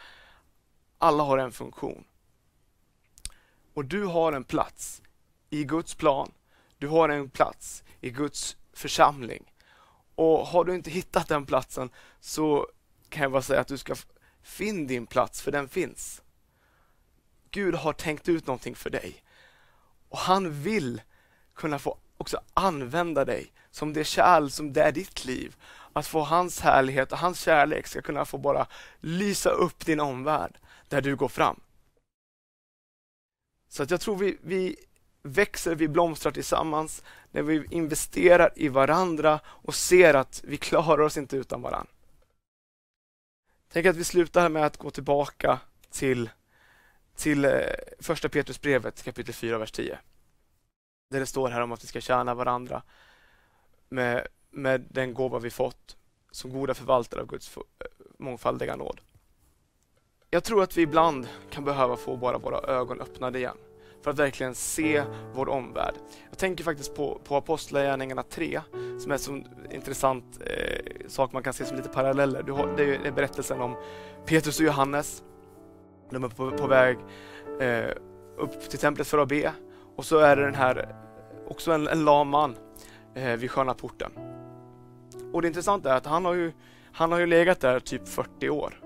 Alla 0.97 1.23
har 1.23 1.37
en 1.37 1.51
funktion. 1.51 2.03
Och 3.73 3.85
du 3.85 4.05
har 4.05 4.33
en 4.33 4.43
plats 4.43 5.01
i 5.49 5.63
Guds 5.63 5.95
plan. 5.95 6.31
Du 6.77 6.87
har 6.87 7.09
en 7.09 7.29
plats 7.29 7.83
i 8.01 8.09
Guds 8.09 8.57
församling. 8.73 9.53
Och 10.15 10.47
har 10.47 10.65
du 10.65 10.75
inte 10.75 10.89
hittat 10.89 11.27
den 11.27 11.45
platsen 11.45 11.89
så 12.19 12.67
kan 13.09 13.21
jag 13.21 13.31
bara 13.31 13.41
säga 13.41 13.61
att 13.61 13.67
du 13.67 13.77
ska 13.77 13.95
finna 14.41 14.87
din 14.87 15.07
plats, 15.07 15.41
för 15.41 15.51
den 15.51 15.69
finns. 15.69 16.21
Gud 17.51 17.75
har 17.75 17.93
tänkt 17.93 18.29
ut 18.29 18.47
någonting 18.47 18.75
för 18.75 18.89
dig. 18.89 19.23
Och 20.09 20.17
han 20.17 20.61
vill 20.61 21.01
kunna 21.53 21.79
få 21.79 21.97
också 22.17 22.41
använda 22.53 23.25
dig 23.25 23.51
som 23.71 23.93
det 23.93 24.03
kärl 24.03 24.49
som 24.49 24.73
det 24.73 24.83
är 24.83 24.91
ditt 24.91 25.25
liv. 25.25 25.55
Att 25.93 26.07
få 26.07 26.21
hans 26.21 26.59
härlighet 26.59 27.11
och 27.11 27.17
hans 27.17 27.39
kärlek 27.39 27.87
ska 27.87 28.01
kunna 28.01 28.25
få 28.25 28.37
bara 28.37 28.67
lysa 28.99 29.49
upp 29.49 29.85
din 29.85 29.99
omvärld 29.99 30.57
där 30.89 31.01
du 31.01 31.15
går 31.15 31.27
fram. 31.27 31.59
Så 33.69 33.83
att 33.83 33.91
jag 33.91 34.01
tror 34.01 34.15
vi, 34.15 34.37
vi 34.41 34.75
växer, 35.21 35.75
vi 35.75 35.87
blomstrar 35.87 36.31
tillsammans 36.31 37.03
när 37.31 37.41
vi 37.41 37.65
investerar 37.69 38.53
i 38.55 38.67
varandra 38.67 39.39
och 39.45 39.75
ser 39.75 40.13
att 40.13 40.41
vi 40.43 40.57
klarar 40.57 41.01
oss 41.01 41.17
inte 41.17 41.37
utan 41.37 41.61
varandra. 41.61 41.91
Tänk 43.71 43.85
att 43.85 43.95
vi 43.95 44.03
slutar 44.03 44.49
med 44.49 44.65
att 44.65 44.77
gå 44.77 44.89
tillbaka 44.89 45.59
till, 45.91 46.29
till 47.15 47.45
eh, 47.45 47.51
första 47.99 48.29
Petrusbrevet 48.29 49.03
kapitel 49.03 49.33
4, 49.33 49.57
vers 49.57 49.71
10. 49.71 49.99
Där 51.09 51.19
det 51.19 51.25
står 51.25 51.49
här 51.49 51.61
om 51.61 51.71
att 51.71 51.83
vi 51.83 51.87
ska 51.87 52.01
tjäna 52.01 52.33
varandra 52.33 52.81
med, 53.89 54.27
med 54.49 54.85
den 54.89 55.13
gåva 55.13 55.39
vi 55.39 55.49
fått 55.49 55.97
som 56.31 56.51
goda 56.51 56.73
förvaltare 56.73 57.21
av 57.21 57.27
Guds 57.27 57.57
eh, 57.57 57.61
mångfaldiga 58.19 58.75
nåd. 58.75 59.01
Jag 60.29 60.43
tror 60.43 60.63
att 60.63 60.77
vi 60.77 60.81
ibland 60.81 61.27
kan 61.49 61.63
behöva 61.63 61.97
få 61.97 62.17
bara 62.17 62.37
våra 62.37 62.57
ögon 62.57 63.01
öppnade 63.01 63.39
igen 63.39 63.57
för 64.03 64.11
att 64.11 64.19
verkligen 64.19 64.55
se 64.55 65.03
vår 65.33 65.49
omvärld. 65.49 65.95
Jag 66.29 66.37
tänker 66.37 66.63
faktiskt 66.63 66.95
på, 66.95 67.21
på 67.23 67.35
Apostlagärningarna 67.35 68.23
3 68.23 68.61
som 68.99 69.11
är 69.11 69.15
en 69.15 69.19
så 69.19 69.41
intressant 69.71 70.39
eh, 70.45 71.07
sak 71.07 71.31
man 71.31 71.43
kan 71.43 71.53
se 71.53 71.65
som 71.65 71.77
lite 71.77 71.89
paralleller. 71.89 72.43
Du 72.43 72.51
har, 72.51 72.73
det 72.77 72.95
är 72.95 73.11
berättelsen 73.11 73.61
om 73.61 73.75
Petrus 74.25 74.59
och 74.59 74.65
Johannes. 74.65 75.23
De 76.09 76.23
är 76.23 76.29
på, 76.29 76.51
på 76.51 76.67
väg 76.67 76.97
eh, 77.59 77.89
upp 78.37 78.69
till 78.69 78.79
templet 78.79 79.07
för 79.07 79.17
att 79.17 79.29
be 79.29 79.53
och 79.95 80.05
så 80.05 80.17
är 80.17 80.35
det 80.35 80.43
den 80.43 80.55
här, 80.55 80.95
också 81.47 81.71
en, 81.71 81.87
en 81.87 82.05
lam 82.05 82.29
man 82.29 82.55
eh, 83.13 83.35
vid 83.35 83.51
sköna 83.51 83.73
porten. 83.73 84.11
Och 85.33 85.41
det 85.41 85.47
intressanta 85.47 85.93
är 85.93 85.97
att 85.97 86.05
han 86.05 86.25
har 86.25 86.33
ju, 86.33 86.51
han 86.91 87.11
har 87.11 87.19
ju 87.19 87.25
legat 87.25 87.59
där 87.59 87.79
typ 87.79 88.07
40 88.07 88.49
år. 88.49 88.81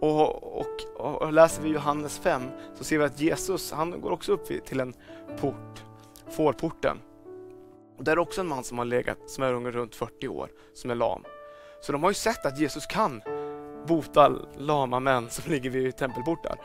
Och, 0.00 0.58
och, 0.60 0.66
och, 0.96 1.32
läser 1.32 1.62
vi 1.62 1.68
Johannes 1.68 2.18
5 2.18 2.42
så 2.74 2.84
ser 2.84 2.98
vi 2.98 3.04
att 3.04 3.20
Jesus, 3.20 3.72
han 3.72 4.00
går 4.00 4.10
också 4.10 4.32
upp 4.32 4.66
till 4.66 4.80
en 4.80 4.94
port, 5.40 5.84
fårporten. 6.30 6.98
Och 7.98 8.04
där 8.04 8.12
är 8.12 8.18
också 8.18 8.40
en 8.40 8.46
man 8.46 8.64
som 8.64 8.78
har 8.78 8.84
legat, 8.84 9.18
som 9.26 9.44
är 9.44 9.54
ungefär 9.54 9.78
runt 9.78 9.94
40 9.94 10.28
år, 10.28 10.50
som 10.74 10.90
är 10.90 10.94
lam. 10.94 11.24
Så 11.80 11.92
de 11.92 12.02
har 12.02 12.10
ju 12.10 12.14
sett 12.14 12.46
att 12.46 12.60
Jesus 12.60 12.86
kan 12.86 13.22
bota 13.88 14.32
lama 14.56 15.00
män 15.00 15.30
som 15.30 15.52
ligger 15.52 15.70
vid 15.70 15.96
tempelportar. 15.96 16.60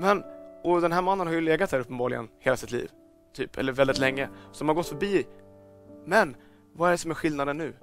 Men, 0.00 0.24
och 0.64 0.80
den 0.80 0.92
här 0.92 1.02
mannen 1.02 1.26
har 1.26 1.34
ju 1.34 1.40
legat 1.40 1.72
här 1.72 1.80
uppenbarligen 1.80 2.28
hela 2.38 2.56
sitt 2.56 2.70
liv, 2.70 2.90
typ, 3.36 3.58
eller 3.58 3.72
väldigt 3.72 3.98
länge, 3.98 4.28
som 4.52 4.68
har 4.68 4.74
gått 4.74 4.88
förbi. 4.88 5.26
Men, 6.06 6.36
vad 6.72 6.88
är 6.88 6.92
det 6.92 6.98
som 6.98 7.10
är 7.10 7.14
skillnaden 7.14 7.56
nu? 7.56 7.74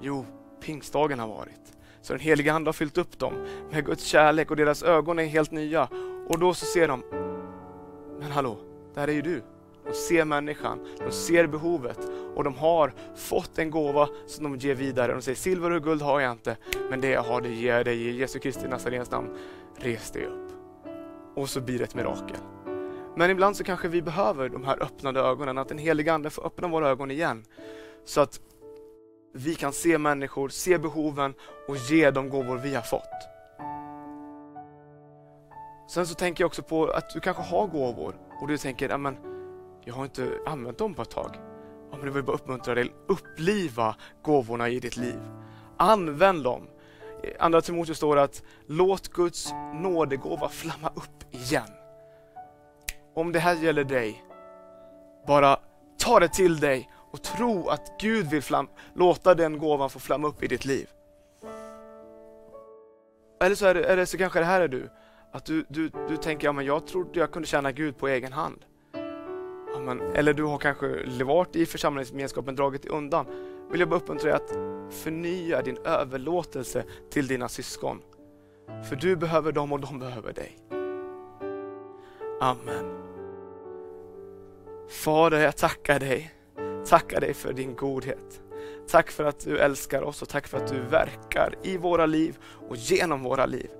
Jo, 0.00 0.26
pingstdagen 0.60 1.18
har 1.18 1.28
varit. 1.28 1.72
Så 2.02 2.12
den 2.12 2.20
heliga 2.20 2.54
Ande 2.54 2.68
har 2.68 2.72
fyllt 2.72 2.98
upp 2.98 3.18
dem 3.18 3.46
med 3.70 3.86
Guds 3.86 4.04
kärlek 4.04 4.50
och 4.50 4.56
deras 4.56 4.82
ögon 4.82 5.18
är 5.18 5.24
helt 5.24 5.50
nya. 5.50 5.88
Och 6.28 6.38
då 6.38 6.54
så 6.54 6.66
ser 6.66 6.88
de, 6.88 7.02
men 8.20 8.32
hallå, 8.32 8.58
där 8.94 9.08
är 9.08 9.12
ju 9.12 9.22
du. 9.22 9.42
De 9.86 9.92
ser 9.94 10.24
människan, 10.24 10.86
de 10.98 11.12
ser 11.12 11.46
behovet 11.46 12.07
och 12.34 12.44
de 12.44 12.54
har 12.54 12.94
fått 13.16 13.58
en 13.58 13.70
gåva 13.70 14.08
som 14.26 14.44
de 14.44 14.56
ger 14.56 14.74
vidare. 14.74 15.12
De 15.12 15.22
säger 15.22 15.36
silver 15.36 15.70
och 15.70 15.82
guld 15.82 16.02
har 16.02 16.20
jag 16.20 16.32
inte, 16.32 16.56
men 16.90 17.00
det 17.00 17.08
jag 17.08 17.22
har 17.22 17.40
det 17.40 17.48
ger 17.48 17.76
jag 17.76 17.84
dig 17.84 18.08
i 18.08 18.16
Jesu 18.16 18.38
Kristi 18.38 18.68
Nazarens 18.68 19.10
namn. 19.10 19.36
Res 19.76 20.10
dig 20.10 20.26
upp. 20.26 20.52
Och 21.34 21.48
så 21.48 21.60
blir 21.60 21.78
det 21.78 21.84
ett 21.84 21.94
mirakel. 21.94 22.36
Men 23.16 23.30
ibland 23.30 23.56
så 23.56 23.64
kanske 23.64 23.88
vi 23.88 24.02
behöver 24.02 24.48
de 24.48 24.64
här 24.64 24.82
öppnade 24.82 25.20
ögonen, 25.20 25.58
att 25.58 25.68
den 25.68 25.78
helige 25.78 26.12
Ande 26.12 26.30
får 26.30 26.46
öppna 26.46 26.68
våra 26.68 26.88
ögon 26.88 27.10
igen. 27.10 27.44
Så 28.04 28.20
att 28.20 28.40
vi 29.32 29.54
kan 29.54 29.72
se 29.72 29.98
människor, 29.98 30.48
se 30.48 30.78
behoven 30.78 31.34
och 31.68 31.76
ge 31.76 32.10
de 32.10 32.28
gåvor 32.28 32.56
vi 32.56 32.74
har 32.74 32.82
fått. 32.82 33.02
Sen 35.90 36.06
så 36.06 36.14
tänker 36.14 36.44
jag 36.44 36.46
också 36.46 36.62
på 36.62 36.86
att 36.86 37.10
du 37.10 37.20
kanske 37.20 37.42
har 37.42 37.66
gåvor 37.66 38.14
och 38.40 38.48
du 38.48 38.58
tänker, 38.58 38.98
men 38.98 39.16
jag 39.84 39.94
har 39.94 40.04
inte 40.04 40.38
använt 40.46 40.78
dem 40.78 40.94
på 40.94 41.02
ett 41.02 41.10
tag. 41.10 41.38
Ja, 41.98 42.00
men 42.00 42.06
jag 42.06 42.14
vill 42.14 42.24
bara 42.24 42.36
uppmuntra 42.36 42.74
dig, 42.74 42.92
uppliva 43.06 43.96
gåvorna 44.22 44.68
i 44.68 44.80
ditt 44.80 44.96
liv. 44.96 45.20
Använd 45.76 46.44
dem. 46.44 46.68
I 47.22 47.36
Andra 47.38 47.60
Timoteus 47.60 47.96
står 47.96 48.16
att 48.16 48.42
låt 48.66 49.08
Guds 49.08 49.52
nådegåva 49.74 50.48
flamma 50.48 50.88
upp 50.88 51.34
igen. 51.34 51.68
Om 53.14 53.32
det 53.32 53.38
här 53.38 53.54
gäller 53.54 53.84
dig, 53.84 54.24
bara 55.26 55.60
ta 55.98 56.20
det 56.20 56.28
till 56.28 56.60
dig 56.60 56.90
och 57.12 57.22
tro 57.22 57.68
att 57.68 58.00
Gud 58.00 58.30
vill 58.30 58.42
flam, 58.42 58.68
låta 58.94 59.34
den 59.34 59.58
gåvan 59.58 59.90
få 59.90 59.98
flamma 59.98 60.28
upp 60.28 60.42
i 60.42 60.46
ditt 60.46 60.64
liv. 60.64 60.88
Eller 63.40 63.54
så, 63.54 63.66
är 63.66 63.74
det, 63.74 63.84
eller 63.84 64.04
så 64.04 64.18
kanske 64.18 64.38
det 64.38 64.44
här 64.44 64.60
är 64.60 64.68
du, 64.68 64.90
att 65.32 65.44
du, 65.44 65.64
du, 65.68 65.90
du 66.08 66.16
tänker, 66.16 66.48
ja 66.48 66.52
men 66.52 66.64
jag 66.64 66.86
trodde 66.86 67.20
jag 67.20 67.32
kunde 67.32 67.48
känna 67.48 67.72
Gud 67.72 67.98
på 67.98 68.08
egen 68.08 68.32
hand. 68.32 68.64
Amen. 69.76 70.00
eller 70.14 70.34
du 70.34 70.42
har 70.42 70.58
kanske 70.58 71.04
varit 71.24 71.56
i 71.56 71.66
församlingsgemenskapen, 71.66 72.56
dragit 72.56 72.82
dig 72.82 72.90
undan. 72.90 73.26
Vill 73.70 73.80
jag 73.80 73.88
bara 73.88 73.96
uppmuntra 73.96 74.24
dig 74.24 74.36
att 74.36 74.56
förnya 74.94 75.62
din 75.62 75.78
överlåtelse 75.84 76.84
till 77.10 77.26
dina 77.26 77.48
syskon. 77.48 78.02
För 78.88 78.96
du 78.96 79.16
behöver 79.16 79.52
dem 79.52 79.72
och 79.72 79.80
de 79.80 79.98
behöver 79.98 80.32
dig. 80.32 80.58
Amen. 82.40 82.84
Fader, 84.88 85.40
jag 85.40 85.56
tackar 85.56 85.98
dig 85.98 86.38
tackar 86.88 87.20
dig 87.20 87.34
för 87.34 87.52
din 87.52 87.76
godhet. 87.76 88.40
Tack 88.88 89.10
för 89.10 89.24
att 89.24 89.40
du 89.40 89.58
älskar 89.58 90.02
oss 90.02 90.22
och 90.22 90.28
tack 90.28 90.48
för 90.48 90.58
att 90.58 90.72
du 90.72 90.80
verkar 90.80 91.54
i 91.62 91.76
våra 91.76 92.06
liv 92.06 92.38
och 92.68 92.76
genom 92.76 93.22
våra 93.22 93.46
liv. 93.46 93.70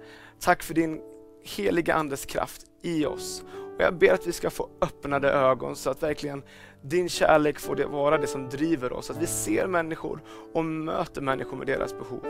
Tack 0.40 0.62
för 0.62 0.74
din 0.74 1.00
heliga 1.44 1.94
Andes 1.94 2.26
kraft 2.26 2.62
i 2.82 3.06
oss. 3.06 3.44
Och 3.78 3.84
Jag 3.84 3.94
ber 3.94 4.14
att 4.14 4.26
vi 4.26 4.32
ska 4.32 4.50
få 4.50 4.68
öppnade 4.80 5.30
ögon 5.30 5.76
så 5.76 5.90
att 5.90 6.02
verkligen 6.02 6.42
din 6.82 7.08
kärlek 7.08 7.58
får 7.58 7.76
det 7.76 7.86
vara 7.86 8.18
det 8.18 8.26
som 8.26 8.48
driver 8.48 8.92
oss. 8.92 9.10
Att 9.10 9.16
vi 9.16 9.26
ser 9.26 9.66
människor 9.66 10.20
och 10.52 10.64
möter 10.64 11.20
människor 11.20 11.56
med 11.56 11.66
deras 11.66 11.98
behov. 11.98 12.20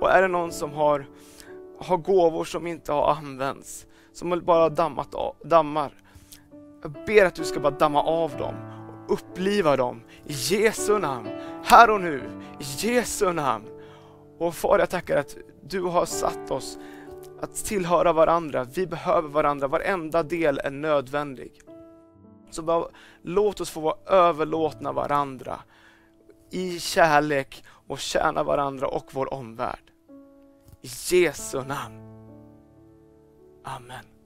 Och 0.00 0.10
är 0.10 0.22
det 0.22 0.28
någon 0.28 0.52
som 0.52 0.72
har, 0.72 1.06
har 1.78 1.96
gåvor 1.96 2.44
som 2.44 2.66
inte 2.66 2.92
har 2.92 3.14
använts, 3.14 3.86
som 4.12 4.42
bara 4.44 4.68
dammat 4.68 5.14
av, 5.14 5.36
dammar. 5.44 5.92
Jag 6.82 6.92
ber 7.06 7.24
att 7.24 7.34
du 7.34 7.44
ska 7.44 7.60
bara 7.60 7.70
damma 7.70 8.02
av 8.02 8.30
dem 8.36 8.54
och 9.06 9.12
uppliva 9.12 9.76
dem 9.76 10.02
i 10.26 10.32
Jesu 10.32 10.98
namn, 10.98 11.28
här 11.64 11.90
och 11.90 12.00
nu, 12.00 12.22
i 12.60 12.86
Jesu 12.86 13.32
namn. 13.32 13.64
Och 14.38 14.54
Far, 14.54 14.78
jag 14.78 14.90
tackar 14.90 15.16
att 15.16 15.36
du 15.62 15.82
har 15.82 16.06
satt 16.06 16.50
oss 16.50 16.78
att 17.40 17.54
tillhöra 17.64 18.12
varandra. 18.12 18.64
Vi 18.64 18.86
behöver 18.86 19.28
varandra, 19.28 19.68
varenda 19.68 20.22
del 20.22 20.60
är 20.64 20.70
nödvändig. 20.70 21.60
Så 22.50 22.62
bara, 22.62 22.88
låt 23.22 23.60
oss 23.60 23.70
få 23.70 23.80
vara 23.80 23.96
överlåtna 24.06 24.92
varandra 24.92 25.60
i 26.50 26.80
kärlek 26.80 27.64
och 27.86 27.98
tjäna 27.98 28.42
varandra 28.42 28.88
och 28.88 29.08
vår 29.12 29.34
omvärld. 29.34 29.92
I 30.82 30.88
Jesu 31.16 31.64
namn. 31.64 32.08
Amen. 33.64 34.17